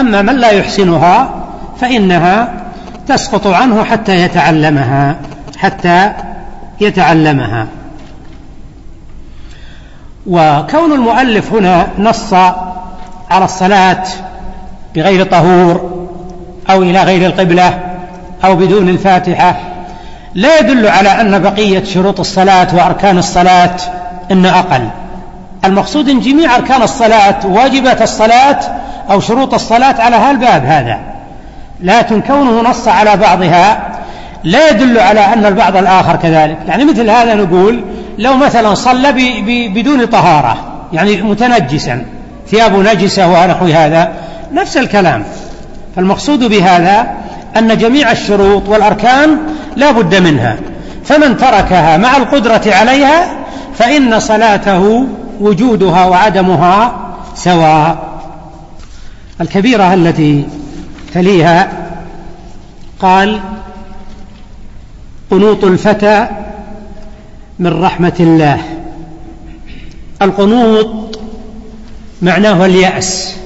أما 0.00 0.22
من 0.22 0.36
لا 0.36 0.50
يحسنها 0.50 1.30
فإنها 1.80 2.52
تسقط 3.08 3.46
عنه 3.46 3.84
حتى 3.84 4.22
يتعلمها. 4.22 5.16
حتى 5.62 6.12
يتعلمها. 6.80 7.66
وكون 10.26 10.92
المؤلف 10.92 11.52
هنا 11.52 11.86
نص 11.98 12.32
على 13.30 13.44
الصلاة 13.44 14.02
بغير 14.94 15.24
طهور 15.26 16.06
أو 16.70 16.82
إلى 16.82 17.02
غير 17.02 17.26
القبلة 17.26 17.80
أو 18.44 18.56
بدون 18.56 18.88
الفاتحة 18.88 19.56
لا 20.34 20.58
يدل 20.58 20.86
على 20.88 21.08
أن 21.08 21.42
بقية 21.42 21.84
شروط 21.84 22.20
الصلاة 22.20 22.74
وأركان 22.74 23.18
الصلاة 23.18 23.76
إن 24.30 24.46
أقل. 24.46 24.88
المقصود 25.64 26.08
إن 26.08 26.20
جميع 26.20 26.56
أركان 26.56 26.82
الصلاة 26.82 27.46
واجبات 27.46 28.02
الصلاة 28.02 28.60
أو 29.10 29.20
شروط 29.20 29.54
الصلاة 29.54 30.02
على 30.02 30.16
هالباب 30.16 30.64
هذا. 30.64 31.00
لكن 31.80 32.20
كونه 32.20 32.70
نص 32.70 32.88
على 32.88 33.16
بعضها 33.16 33.91
لا 34.44 34.70
يدل 34.70 34.98
على 34.98 35.20
أن 35.20 35.46
البعض 35.46 35.76
الآخر 35.76 36.16
كذلك. 36.16 36.58
يعني 36.68 36.84
مثل 36.84 37.10
هذا 37.10 37.34
نقول 37.34 37.84
لو 38.18 38.36
مثلا 38.36 38.74
صلى 38.74 39.12
بدون 39.68 40.04
طهارة 40.04 40.56
يعني 40.92 41.22
متنجسا 41.22 42.04
ثيابه 42.48 42.92
نجسة 42.92 43.28
ونحو 43.28 43.66
هذا 43.66 44.12
نفس 44.52 44.76
الكلام. 44.76 45.24
فالمقصود 45.96 46.44
بهذا 46.44 47.06
أن 47.56 47.78
جميع 47.78 48.12
الشروط 48.12 48.68
والأركان 48.68 49.38
لا 49.76 49.90
بد 49.90 50.14
منها. 50.14 50.56
فمن 51.04 51.36
تركها 51.36 51.96
مع 51.96 52.16
القدرة 52.16 52.62
عليها 52.66 53.36
فإن 53.78 54.20
صلاته 54.20 55.06
وجودها 55.40 56.04
وعدمها 56.04 56.92
سواء. 57.34 58.12
الكبيرة 59.40 59.94
التي 59.94 60.44
تليها 61.14 61.68
قال 63.00 63.40
قنوط 65.32 65.64
الفتى 65.64 66.28
من 67.58 67.82
رحمة 67.82 68.12
الله. 68.20 68.58
القنوط 70.22 71.20
معناه 72.22 72.66
اليأس 72.66 73.36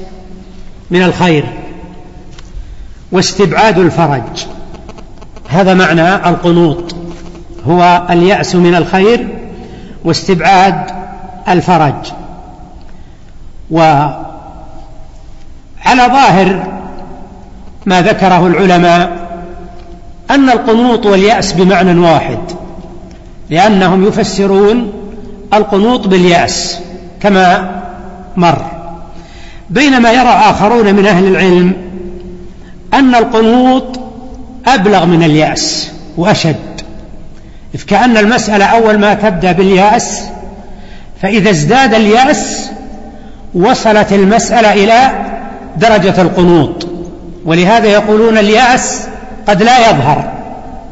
من 0.90 1.03
الخير 1.03 1.44
واستبعاد 3.12 3.79
الفرج. 3.79 4.46
هذا 5.49 5.75
معنى 5.75 6.14
القنوط. 6.14 6.94
هو 7.66 8.07
اليأس 8.11 8.55
من 8.55 8.75
الخير 8.75 9.29
واستبعاد 10.05 10.90
الفرج. 11.49 12.12
وعلى 13.70 14.16
ظاهر 15.87 16.66
ما 17.87 18.03
ذكره 18.03 18.46
العلماء 18.46 19.25
أن 20.30 20.50
القنوط 20.50 21.06
واليأس 21.06 21.52
بمعنى 21.52 22.00
واحد 22.00 22.38
لأنهم 23.50 24.06
يفسرون 24.06 24.92
القنوط 25.54 26.06
باليأس 26.06 26.78
كما 27.22 27.70
مر. 28.36 28.64
بينما 29.70 30.12
يرى 30.12 30.28
آخرون 30.28 30.94
من 30.94 31.06
أهل 31.06 31.26
العلم 31.26 31.72
أن 32.94 33.14
القنوط 33.14 34.00
أبلغ 34.66 35.06
من 35.06 35.22
اليأس 35.22 35.90
وأشد. 36.16 36.56
كأن 37.86 38.16
المسألة 38.16 38.64
أول 38.64 38.98
ما 38.98 39.14
تبدأ 39.14 39.52
باليأس 39.52 40.22
فإذا 41.22 41.50
ازداد 41.50 41.94
اليأس 41.94 42.70
وصلت 43.54 44.12
المسألة 44.12 44.72
إلى 44.72 45.24
درجة 45.76 46.22
القنوط. 46.22 46.86
ولهذا 47.44 47.86
يقولون 47.86 48.38
اليأس 48.38 49.08
قد 49.49 49.63
لا 49.63 49.90
يظهر 49.90 50.33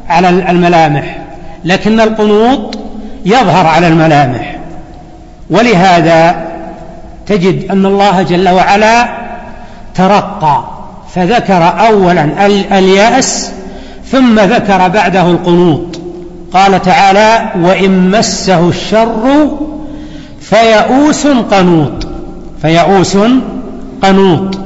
على 0.09 0.29
الملامح 0.29 1.19
لكن 1.65 2.01
القنوط 2.01 2.79
يظهر 3.25 3.67
على 3.67 3.89
الملامح. 3.89 4.57
ولهذا 5.51 6.47
تجد 7.27 7.71
أن 7.71 7.87
الله 7.87 8.23
جل 8.23 8.49
وعلا 8.49 9.09
ترقى 9.95 10.65
فذكر 11.15 11.73
أولا 11.87 12.47
اليأس 12.79 13.53
ثم 14.13 14.41
ذكر 14.41 14.89
بعده 14.89 15.31
القنوط. 15.31 16.01
قال 16.53 16.83
تعالى 16.83 17.53
وإن 17.63 18.11
مسه 18.11 18.69
الشر 18.69 19.51
فيئوس 20.41 21.27
قنوط. 21.27 22.07
فيئوس 22.63 23.19
قنوط. 24.03 24.59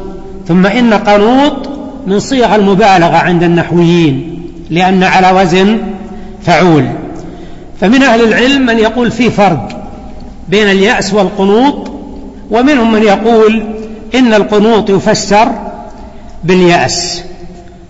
ثم 0.48 0.66
إن 0.66 0.94
قنوط 0.94 1.67
من 2.08 2.20
صيغ 2.20 2.54
المبالغة 2.54 3.16
عند 3.16 3.42
النحويين 3.42 4.42
لأن 4.70 5.02
على 5.02 5.40
وزن 5.40 5.78
فعول 6.42 6.84
فمن 7.80 8.02
أهل 8.02 8.24
العلم 8.24 8.66
من 8.66 8.78
يقول 8.78 9.10
في 9.10 9.30
فرق 9.30 9.68
بين 10.48 10.70
اليأس 10.70 11.14
والقنوط 11.14 11.90
ومنهم 12.50 12.92
من 12.92 13.02
يقول 13.02 13.62
إن 14.14 14.34
القنوط 14.34 14.90
يفسر 14.90 15.48
باليأس. 16.44 17.24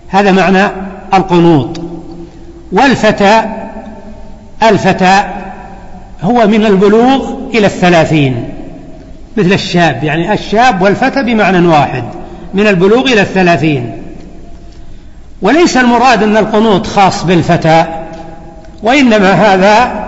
هذا 0.09 0.31
معنى 0.31 0.71
القنوط. 1.13 1.81
والفتى 2.71 3.43
الفتى 4.63 5.23
هو 6.21 6.47
من 6.47 6.65
البلوغ 6.65 7.33
إلى 7.53 7.65
الثلاثين 7.65 8.49
مثل 9.37 9.53
الشاب. 9.53 10.03
يعني 10.03 10.33
الشاب 10.33 10.81
والفتى 10.81 11.23
بمعنى 11.23 11.67
واحد 11.67 12.03
من 12.53 12.67
البلوغ 12.67 13.01
إلى 13.01 13.21
الثلاثين. 13.21 13.98
وليس 15.41 15.77
المراد 15.77 16.23
أن 16.23 16.37
القنوط 16.37 16.87
خاص 16.87 17.23
بالفتى 17.23 17.85
وإنما 18.83 19.31
هذا 19.31 20.05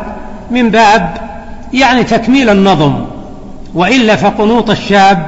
من 0.52 0.70
باب 0.70 1.10
يعني 1.74 2.04
تكميل 2.04 2.50
النظم 2.50 3.06
وإلا 3.74 4.16
فقنوط 4.16 4.70
الشاب 4.70 5.26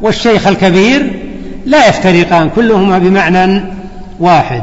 والشيخ 0.00 0.46
الكبير 0.46 1.20
لا 1.66 1.88
يفترقان 1.88 2.50
كلهما 2.56 2.98
بمعنى 2.98 3.64
واحد. 4.20 4.62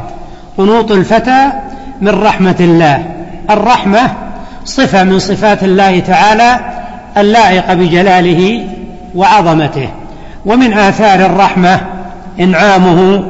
قنوط 0.58 0.92
الفتى 0.92 1.52
من 2.00 2.08
رحمة 2.22 2.56
الله 2.60 3.04
الرحمة 3.50 4.00
صفة 4.64 5.04
من 5.04 5.18
صفات 5.18 5.62
الله 5.62 6.00
تعالى 6.00 6.60
اللائقة 7.16 7.74
بجلاله 7.74 8.66
وعظمته 9.14 9.88
ومن 10.46 10.72
آثار 10.72 11.26
الرحمة 11.26 11.80
إنعامه 12.40 13.24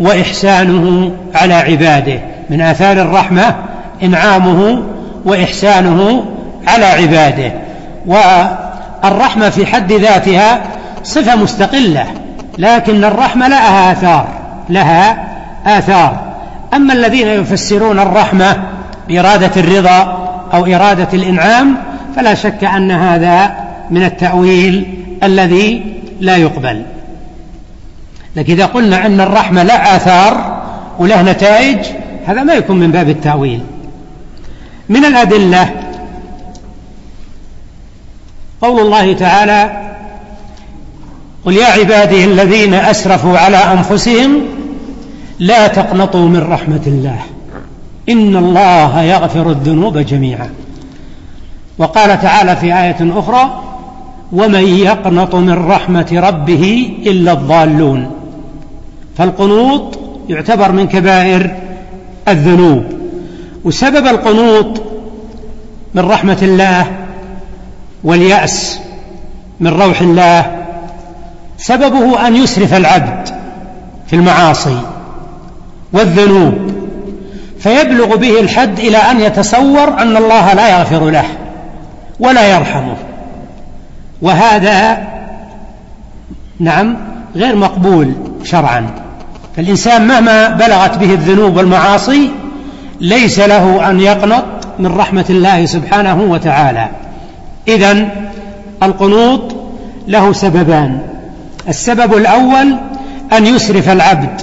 وإحسانه 0.00 1.12
على 1.34 1.54
عباده. 1.54 2.20
من 2.50 2.60
آثار 2.60 3.02
الرحمة 3.02 3.54
إنعامه 4.02 4.82
وإحسانه 5.24 6.24
على 6.66 6.84
عباده. 6.84 7.52
والرحمة 8.06 9.50
في 9.50 9.66
حد 9.66 9.92
ذاتها 9.92 10.60
صفة 11.04 11.36
مستقلة 11.36 12.06
لكن 12.58 13.04
الرحمة 13.04 13.48
لها 13.48 13.92
آثار 13.92 14.28
لها 14.68 15.28
آثار. 15.66 16.20
أما 16.74 16.92
الذين 16.92 17.26
يفسرون 17.26 17.98
الرحمة 17.98 18.56
بإرادة 19.08 19.50
الرضا 19.56 20.28
أو 20.54 20.66
إرادة 20.66 21.08
الإنعام 21.14 21.76
فلا 22.16 22.34
شك 22.34 22.64
أن 22.64 22.90
هذا 22.90 23.54
من 23.90 24.02
التأويل 24.02 25.04
الذي 25.22 25.94
لا 26.20 26.36
يقبل. 26.36 26.82
لكن 28.36 28.52
إذا 28.52 28.66
قلنا 28.66 29.06
أن 29.06 29.20
الرحمة 29.20 29.62
لا 29.62 29.96
آثار 29.96 30.62
وله 30.98 31.22
نتائج 31.22 31.78
هذا 32.26 32.42
ما 32.42 32.54
يكون 32.54 32.76
من 32.76 32.90
باب 32.90 33.08
التأويل. 33.08 33.60
من 34.88 35.04
الأدلة 35.04 35.70
قول 38.62 38.80
الله 38.80 39.12
تعالى 39.12 39.90
قل 41.44 41.56
يا 41.56 41.66
عبادي 41.66 42.24
الذين 42.24 42.74
أسرفوا 42.74 43.38
على 43.38 43.56
أنفسهم 43.56 44.40
لا 45.38 45.66
تقنطوا 45.66 46.28
من 46.28 46.40
رحمة 46.40 46.82
الله 46.86 47.18
إن 48.08 48.36
الله 48.36 49.02
يغفر 49.02 49.50
الذنوب 49.50 49.98
جميعا. 49.98 50.50
وقال 51.78 52.20
تعالى 52.22 52.56
في 52.56 52.66
آية 52.66 53.18
أخرى 53.18 53.62
ومن 54.32 54.66
يقنط 54.66 55.34
من 55.34 55.66
رحمة 55.66 56.08
ربه 56.12 56.94
إلا 57.06 57.32
الضالون. 57.32 58.19
فالقنوط 59.20 59.98
يعتبر 60.28 60.72
من 60.72 60.88
كبائر 60.88 61.54
الذنوب. 62.28 62.84
وسبب 63.64 64.06
القنوط 64.06 64.82
من 65.94 66.10
رحمة 66.10 66.38
الله 66.42 66.86
واليأس 68.04 68.80
من 69.60 69.80
روح 69.80 70.00
الله. 70.00 70.64
سببه 71.58 72.26
أن 72.26 72.36
يسرف 72.36 72.74
العبد 72.74 73.28
في 74.06 74.16
المعاصي 74.16 74.78
والذنوب. 75.92 76.54
فيبلغ 77.58 78.16
به 78.16 78.40
الحد 78.40 78.78
إلى 78.78 78.96
أن 78.96 79.20
يتصور 79.20 79.88
أن 79.88 80.16
الله 80.16 80.52
لا 80.52 80.78
يغفر 80.78 81.10
له 81.10 81.24
ولا 82.20 82.56
يرحمه. 82.56 82.96
وهذا 84.22 84.98
نعم 86.60 86.96
غير 87.36 87.56
مقبول 87.56 88.12
شرعا. 88.44 88.99
فالإنسان 89.60 90.06
مهما 90.06 90.48
بلغت 90.48 90.98
به 90.98 91.14
الذنوب 91.14 91.56
والمعاصي 91.56 92.30
ليس 93.00 93.38
له 93.38 93.90
أن 93.90 94.00
يقنط 94.00 94.44
من 94.78 94.86
رحمة 94.86 95.24
الله 95.30 95.66
سبحانه 95.66 96.22
وتعالى. 96.22 96.88
إذا 97.68 98.08
القنوط 98.82 99.56
له 100.08 100.32
سببان. 100.32 101.00
السبب 101.68 102.16
الأول 102.16 102.76
أن 103.32 103.46
يسرف 103.46 103.88
العبد 103.88 104.40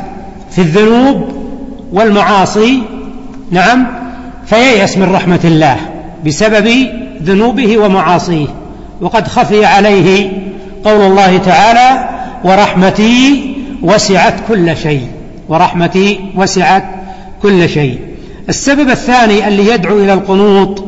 في 0.51 0.61
الذنوب 0.61 1.29
والمعاصي 1.93 2.83
نعم 3.51 3.87
فييأس 4.45 4.97
من 4.97 5.13
رحمة 5.13 5.41
الله 5.43 5.77
بسبب 6.25 6.89
ذنوبه 7.23 7.77
ومعاصيه. 7.77 8.47
وقد 9.01 9.27
خفي 9.27 9.65
عليه 9.65 10.31
قول 10.85 11.01
الله 11.01 11.37
تعالى 11.37 12.09
ورحمتي 12.43 13.46
وسعت 13.81 14.33
كل 14.47 14.77
شيء 14.77 15.07
ورحمتي 15.49 16.19
وسعت 16.35 16.83
كل 17.41 17.69
شيء. 17.69 17.99
السبب 18.49 18.89
الثاني 18.89 19.47
اللي 19.47 19.71
يدعو 19.71 19.97
إلى 19.97 20.13
القنوط 20.13 20.83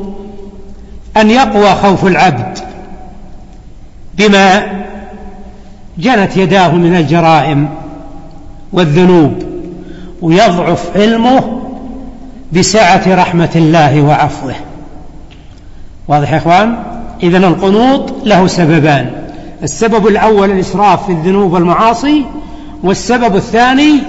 أن 1.17 1.29
يقوى 1.29 1.69
خوف 1.69 2.05
العبد 2.05 2.57
بما 4.17 4.63
جنت 5.97 6.37
يداه 6.37 6.75
من 6.75 6.95
الجرائم 6.95 7.69
والذنوب 8.73 9.43
ويضعف 10.21 10.97
علمه 10.97 11.61
بسعة 12.53 13.15
رحمة 13.15 13.49
الله 13.55 14.01
وعفوه. 14.01 14.55
واضح 16.07 16.31
يا 16.31 16.37
إخوان؟ 16.37 16.83
إذا 17.23 17.37
القنوط 17.37 18.13
له 18.25 18.47
سببان. 18.47 19.11
السبب 19.63 20.07
الأول 20.07 20.51
الإسراف 20.51 21.05
في 21.05 21.11
الذنوب 21.11 21.53
والمعاصي 21.53 22.25
والسبب 22.83 23.35
الثاني 23.35 23.99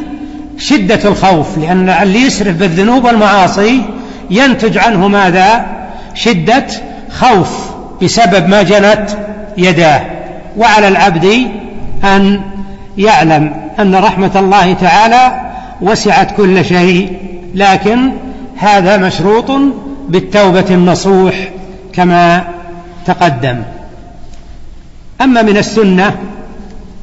شدة 0.58 1.08
الخوف 1.08 1.58
لأن 1.58 1.88
اللي 1.88 2.18
يسرف 2.18 2.56
بالذنوب 2.56 3.04
والمعاصي 3.04 3.82
ينتج 4.30 4.78
عنه 4.78 5.08
ماذا؟ 5.08 5.66
شدة 6.14 6.66
خوف 7.10 7.70
بسبب 8.02 8.48
ما 8.48 8.62
جنت 8.62 9.10
يداه. 9.58 10.02
وعلى 10.56 10.88
العبد 10.88 11.48
أن 12.04 12.40
يعلم 12.98 13.52
أن 13.78 13.94
رحمة 13.94 14.30
الله 14.36 14.72
تعالى 14.72 15.40
وسعت 15.80 16.36
كل 16.36 16.64
شيء 16.64 17.18
لكن 17.54 18.12
هذا 18.56 18.96
مشروط 18.96 19.50
بالتوبة 20.08 20.64
النصوح 20.70 21.34
كما 21.92 22.44
تقدم. 23.06 23.62
أما 25.20 25.42
من 25.42 25.56
السنة 25.56 26.14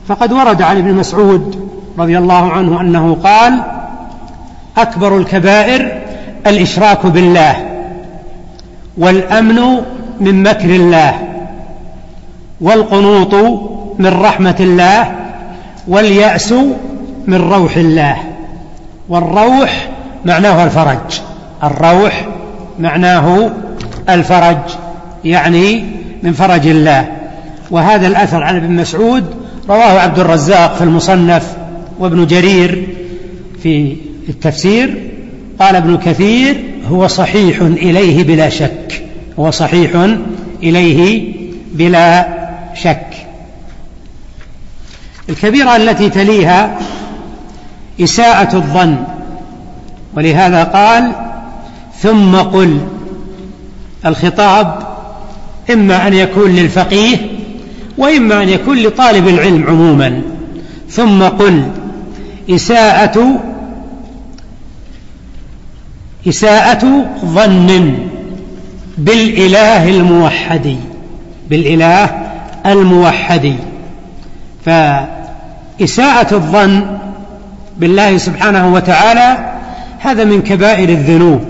فقد 0.07 0.31
ورد 0.33 0.61
عن 0.61 0.77
ابن 0.77 0.93
مسعود 0.93 1.69
رضي 1.99 2.17
الله 2.17 2.51
عنه 2.51 2.81
أنه 2.81 3.17
قال 3.23 3.61
أكبر 4.77 5.17
الكبائر 5.17 6.01
الإشراك 6.47 7.05
بالله 7.05 7.55
والأمن 8.97 9.81
من 10.19 10.43
مكر 10.43 10.69
الله 10.69 11.13
والقنوط 12.61 13.33
من 13.99 14.21
رحمة 14.21 14.55
الله 14.59 15.11
واليأس 15.87 16.51
من 17.27 17.51
روح 17.53 17.77
الله. 17.77 18.17
والروح 19.09 19.89
معناه 20.25 20.63
الفرج. 20.63 21.21
الروح 21.63 22.27
معناه 22.79 23.49
الفرج 24.09 24.57
يعني 25.23 25.85
من 26.23 26.33
فرج 26.33 26.67
الله. 26.67 27.07
وهذا 27.71 28.07
الأثر 28.07 28.43
عن 28.43 28.55
ابن 28.55 28.71
مسعود 28.71 29.36
رواه 29.69 29.99
عبد 29.99 30.19
الرزاق 30.19 30.75
في 30.75 30.83
المصنف 30.83 31.55
وابن 31.99 32.25
جرير 32.25 32.87
في 33.63 33.95
التفسير. 34.29 35.11
قال 35.59 35.75
ابن 35.75 35.97
كثير 35.97 36.63
هو 36.89 37.07
صحيح 37.07 37.61
إليه 37.61 38.23
بلا 38.23 38.49
شك. 38.49 39.03
هو 39.39 39.51
صحيح 39.51 40.15
إليه 40.63 41.33
بلا 41.73 42.27
شك. 42.75 43.07
الكبيرة 45.29 45.75
التي 45.75 46.09
تليها 46.09 46.79
إساءة 48.01 48.55
الظن. 48.55 48.95
ولهذا 50.15 50.63
قال 50.63 51.11
ثم 51.99 52.35
قل. 52.35 52.79
الخطاب 54.05 54.87
إما 55.71 56.07
أن 56.07 56.13
يكون 56.13 56.51
للفقيه 56.55 57.36
وإما 57.97 58.43
أن 58.43 58.49
يكون 58.49 58.77
لطالب 58.77 59.27
العلم 59.27 59.67
عموما. 59.67 60.21
ثم 60.89 61.23
قل 61.23 61.63
إساءة 62.49 63.39
إساءة 66.27 67.05
ظن 67.25 67.97
بالإله 68.97 69.89
الموحد 69.89 70.75
بالإله 71.49 72.09
الموحد 72.65 73.55
فإساءة 74.65 76.35
الظن 76.35 76.97
بالله 77.77 78.17
سبحانه 78.17 78.73
وتعالى 78.73 79.55
هذا 79.99 80.23
من 80.23 80.41
كبائر 80.41 80.89
الذنوب. 80.89 81.41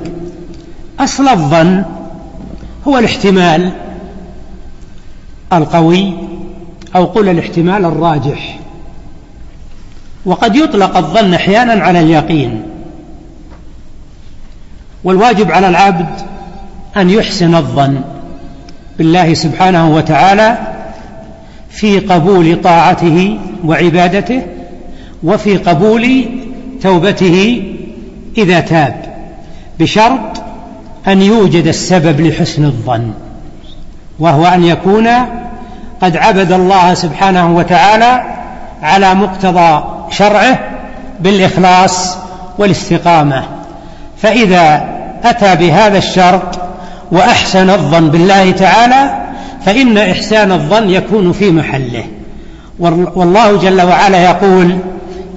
أصل 1.00 1.28
الظن 1.28 1.84
هو 2.88 2.98
الاحتمال 2.98 3.72
القوي 5.54 6.27
أو 6.98 7.06
قل 7.06 7.30
الاحتمال 7.30 7.86
الراجح. 7.86 8.60
وقد 10.26 10.56
يطلق 10.56 10.98
الظن 10.98 11.34
أحيانا 11.34 11.84
على 11.84 12.00
اليقين. 12.00 12.64
والواجب 15.04 15.52
على 15.52 15.68
العبد 15.68 16.10
أن 16.98 17.10
يحسن 17.10 17.56
الظن 17.56 18.02
بالله 18.98 19.34
سبحانه 19.34 19.96
وتعالى 19.96 20.58
في 21.70 22.00
قبول 22.00 22.62
طاعته 22.62 23.40
وعبادته 23.66 24.42
وفي 25.24 25.58
قبول 25.58 26.26
توبته 26.82 27.64
إذا 28.38 28.60
تاب 28.60 28.96
بشرط 29.80 30.44
أن 31.08 31.22
يوجد 31.22 31.68
السبب 31.68 32.22
لحسن 32.22 32.66
الظن 32.66 33.12
وهو 34.20 34.46
أن 34.46 34.64
يكون 34.64 35.08
قد 36.02 36.18
عبد 36.18 36.52
الله 36.52 36.94
سبحانه 36.94 37.56
وتعالى 37.56 38.24
على 38.82 39.14
مقتضى 39.16 39.84
شرعه 40.12 40.60
بالإخلاص 41.20 42.18
والاستقامة. 42.58 43.44
فإذا 44.22 44.90
أتى 45.24 45.56
بهذا 45.56 45.98
الشرط 45.98 46.60
وأحسن 47.12 47.70
الظن 47.70 48.10
بالله 48.10 48.52
تعالى 48.52 49.28
فإن 49.66 49.98
إحسان 49.98 50.52
الظن 50.52 50.90
يكون 50.90 51.32
في 51.32 51.52
محله. 51.52 52.04
والله 53.16 53.58
جل 53.58 53.82
وعلا 53.82 54.24
يقول 54.24 54.78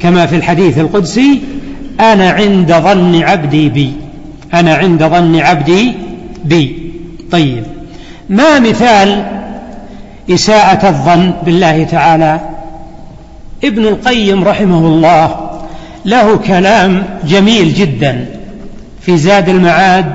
كما 0.00 0.26
في 0.26 0.36
الحديث 0.36 0.78
القدسي 0.78 1.42
أنا 2.00 2.30
عند 2.30 2.72
ظن 2.72 3.22
عبدي 3.22 3.68
بي. 3.68 3.92
أنا 4.54 4.74
عند 4.74 5.04
ظن 5.04 5.40
عبدي 5.40 5.94
بي. 6.44 6.92
طيب 7.32 7.64
ما 8.28 8.58
مثال 8.58 9.39
إساءة 10.30 10.88
الظن 10.88 11.32
بالله 11.44 11.84
تعالى. 11.84 12.40
ابن 13.64 13.86
القيم 13.86 14.44
رحمه 14.44 14.78
الله 14.78 15.50
له 16.04 16.36
كلام 16.36 17.04
جميل 17.24 17.74
جدا 17.74 18.26
في 19.00 19.16
زاد 19.16 19.48
المعاد 19.48 20.12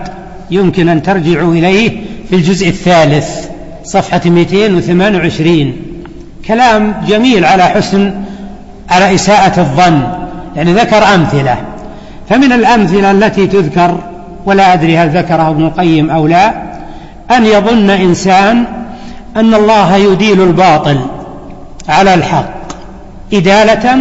يمكن 0.52 0.90
أن 0.90 1.02
ترجعوا 1.04 1.54
إليه 1.54 2.02
في 2.30 2.36
الجزء 2.36 2.68
الثالث 2.68 3.48
صفحة 3.84 4.22
228 4.26 5.74
كلام 6.48 6.94
جميل 7.08 7.46
على 7.46 7.64
حسن 7.64 8.14
على 8.90 9.16
إساءة 9.16 9.60
الظن 9.60 10.02
يعني 10.56 10.74
ذكر 10.74 11.04
أمثلة. 11.16 11.58
فمن 12.30 12.52
الأمثلة 12.52 13.12
التي 13.12 13.48
تذكر 13.48 14.00
ولا 14.46 14.74
أدري 14.74 14.98
هل 14.98 15.10
ذكرها 15.10 15.50
ابن 15.50 15.66
القيم 15.66 16.10
أو 16.10 16.28
لا 16.28 16.54
أن 17.32 17.46
يظن 17.46 17.90
إنسان 17.90 18.66
أن 19.36 19.54
الله 19.54 19.96
يديل 19.96 20.42
الباطل 20.42 21.00
على 21.90 22.14
الحق 22.14 22.54
إدالة 23.34 23.98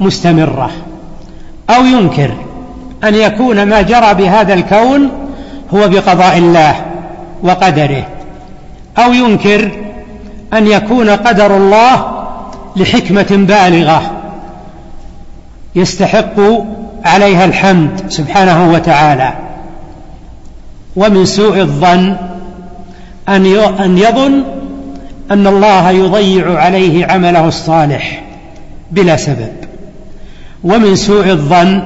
مستمرة 0.00 0.70
أو 1.70 1.84
ينكر 1.84 2.30
أن 3.04 3.14
يكون 3.14 3.62
ما 3.62 3.82
جرى 3.82 4.14
بهذا 4.14 4.54
الكون 4.54 5.10
هو 5.74 5.88
بقضاء 5.88 6.38
الله 6.38 6.74
وقدره 7.42 8.06
أو 8.98 9.12
ينكر 9.12 9.70
أن 10.52 10.66
يكون 10.66 11.10
قدر 11.10 11.56
الله 11.56 12.26
لحكمة 12.76 13.26
بالغة 13.30 14.02
يستحق 15.74 16.40
عليها 17.04 17.44
الحمد 17.44 17.90
سبحانه 18.08 18.72
وتعالى. 18.72 19.32
ومن 20.96 21.24
سوء 21.24 21.60
الظن 21.60 22.16
أن 23.28 23.98
يظن 23.98 24.44
أن 25.30 25.46
الله 25.46 25.90
يضيع 25.90 26.58
عليه 26.58 27.06
عمله 27.06 27.48
الصالح 27.48 28.22
بلا 28.90 29.16
سبب 29.16 29.52
ومن 30.64 30.96
سوء 30.96 31.30
الظن 31.30 31.82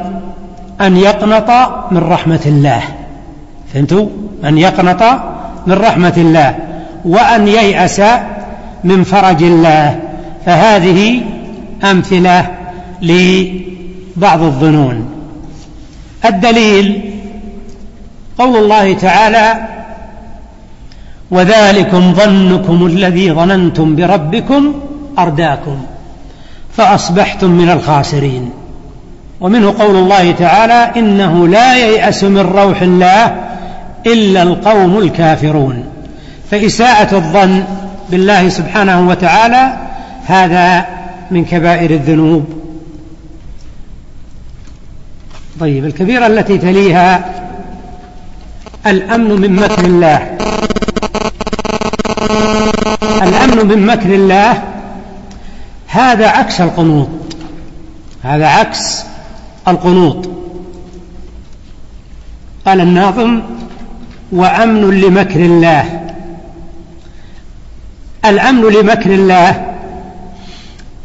أن 0.80 0.96
يقنط 0.96 1.50
من 1.90 1.98
رحمة 1.98 2.40
الله. 2.46 2.82
فهمتوا؟ 3.74 4.08
أن 4.44 4.58
يقنط 4.58 5.02
من 5.66 5.72
رحمة 5.72 6.12
الله 6.16 6.54
وأن 7.04 7.48
ييأس 7.48 8.00
من 8.84 9.04
فرج 9.04 9.42
الله. 9.42 9.98
فهذه 10.46 11.20
أمثلة 11.84 12.46
لبعض 13.02 14.42
الظنون. 14.42 15.06
الدليل 16.24 17.10
قول 18.38 18.56
الله 18.56 18.94
تعالى 18.94 19.54
وذلكم 21.30 22.14
ظنكم 22.14 22.86
الذي 22.86 23.32
ظننتم 23.32 23.96
بربكم 23.96 24.74
أرداكم 25.18 25.82
فأصبحتم 26.76 27.50
من 27.50 27.70
الخاسرين. 27.70 28.50
ومنه 29.40 29.74
قول 29.78 29.96
الله 29.96 30.32
تعالى 30.32 31.00
إنه 31.00 31.48
لا 31.48 31.76
ييأس 31.76 32.24
من 32.24 32.38
روح 32.38 32.82
الله 32.82 33.34
إلا 34.06 34.42
القوم 34.42 34.98
الكافرون. 34.98 35.84
فإساءة 36.50 37.16
الظن 37.16 37.64
بالله 38.10 38.48
سبحانه 38.48 39.08
وتعالى 39.08 39.76
هذا 40.26 40.86
من 41.30 41.44
كبائر 41.44 41.90
الذنوب. 41.90 42.44
طيب 45.60 45.84
الكبيرة 45.84 46.26
التي 46.26 46.58
تليها 46.58 47.24
الأمن 48.86 49.40
من 49.40 49.52
مكر 49.52 49.84
الله. 49.84 50.36
الأمن 53.22 53.66
من 53.66 53.86
مكر 53.86 54.14
الله 54.14 54.62
هذا 55.86 56.28
عكس 56.28 56.60
القنوط. 56.60 57.08
هذا 58.22 58.46
عكس 58.46 59.04
القنوط. 59.68 60.28
قال 62.66 62.80
الناظم 62.80 63.42
وأمن 64.32 65.00
لمكر 65.00 65.40
الله. 65.40 66.00
الأمن 68.24 68.62
لمكر 68.62 69.10
الله 69.14 69.74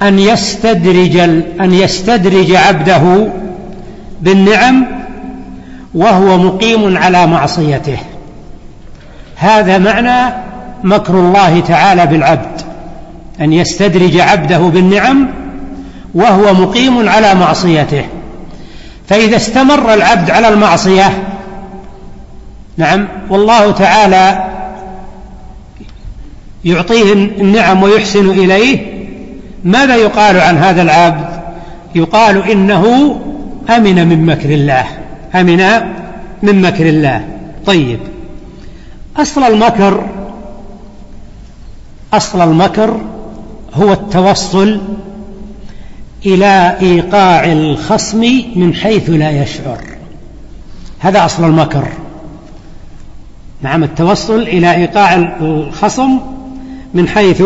أن 0.01 0.19
يستدرج 0.19 1.17
أن 1.61 1.73
يستدرج 1.73 2.51
عبده 2.51 3.27
بالنعم 4.21 4.85
وهو 5.93 6.37
مقيم 6.37 6.97
على 6.97 7.27
معصيته. 7.27 7.97
هذا 9.45 9.77
معنى 9.77 10.33
مكر 10.83 11.13
الله 11.13 11.59
تعالى 11.59 12.05
بالعبد 12.05 12.61
أن 13.41 13.53
يستدرج 13.53 14.19
عبده 14.19 14.57
بالنعم 14.57 15.27
وهو 16.13 16.53
مقيم 16.53 17.09
على 17.09 17.35
معصيته. 17.35 18.05
فإذا 19.07 19.35
استمر 19.35 19.93
العبد 19.93 20.31
على 20.31 20.47
المعصية 20.47 21.09
نعم 22.77 23.07
والله 23.29 23.71
تعالى 23.71 24.43
يعطيه 26.65 27.13
النعم 27.13 27.83
ويحسن 27.83 28.29
إليه 28.29 28.95
ماذا 29.63 29.95
يقال 29.95 30.39
عن 30.39 30.57
هذا 30.57 30.81
العبد؟ 30.81 31.27
يقال 31.95 32.51
إنه 32.51 33.15
أمن 33.69 34.07
من 34.07 34.25
مكر 34.25 34.49
الله 34.49 34.85
أمن 35.35 35.63
من 36.43 36.61
مكر 36.61 36.85
الله. 36.85 37.21
طيب. 37.65 37.99
أصل 39.17 39.43
المكر 39.43 40.05
أصل 42.13 42.41
المكر 42.41 43.01
هو 43.73 43.93
التوصل 43.93 44.81
إلى 46.25 46.77
إيقاع 46.81 47.45
الخصم 47.45 48.21
من 48.55 48.73
حيث 48.73 49.09
لا 49.09 49.31
يشعر. 49.31 49.83
هذا 50.99 51.25
أصل 51.25 51.43
المكر. 51.43 51.87
نعم 53.61 53.83
التوصل 53.83 54.41
إلى 54.41 54.75
إيقاع 54.75 55.13
الخصم 55.41 56.19
من 56.93 57.07
حيث 57.07 57.43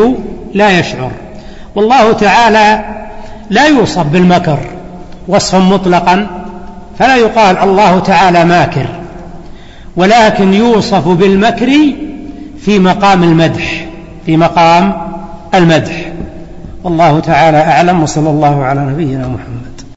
لا 0.54 0.80
يشعر. 0.80 1.12
والله 1.76 2.12
تعالى 2.12 2.86
لا 3.50 3.68
يوصف 3.68 4.06
بالمكر 4.06 4.60
وصفا 5.28 5.60
مطلقا 5.60 6.28
فلا 7.00 7.16
يقال 7.16 7.58
الله 7.58 8.00
تعالى 8.00 8.46
ماكر. 8.46 8.99
ولكن 10.00 10.54
يوصف 10.54 11.08
بالمكر 11.08 11.70
في 12.62 12.80
مقام 12.80 13.24
المدح 13.24 13.86
في 14.26 14.38
مقام 14.38 14.94
المدح. 15.54 16.12
والله 16.84 17.20
تعالى 17.20 17.58
أعلم 17.58 18.04
وصلى 18.04 18.30
الله 18.30 18.64
على 18.64 18.82
نبينا 18.82 19.28
محمد. 19.28 19.69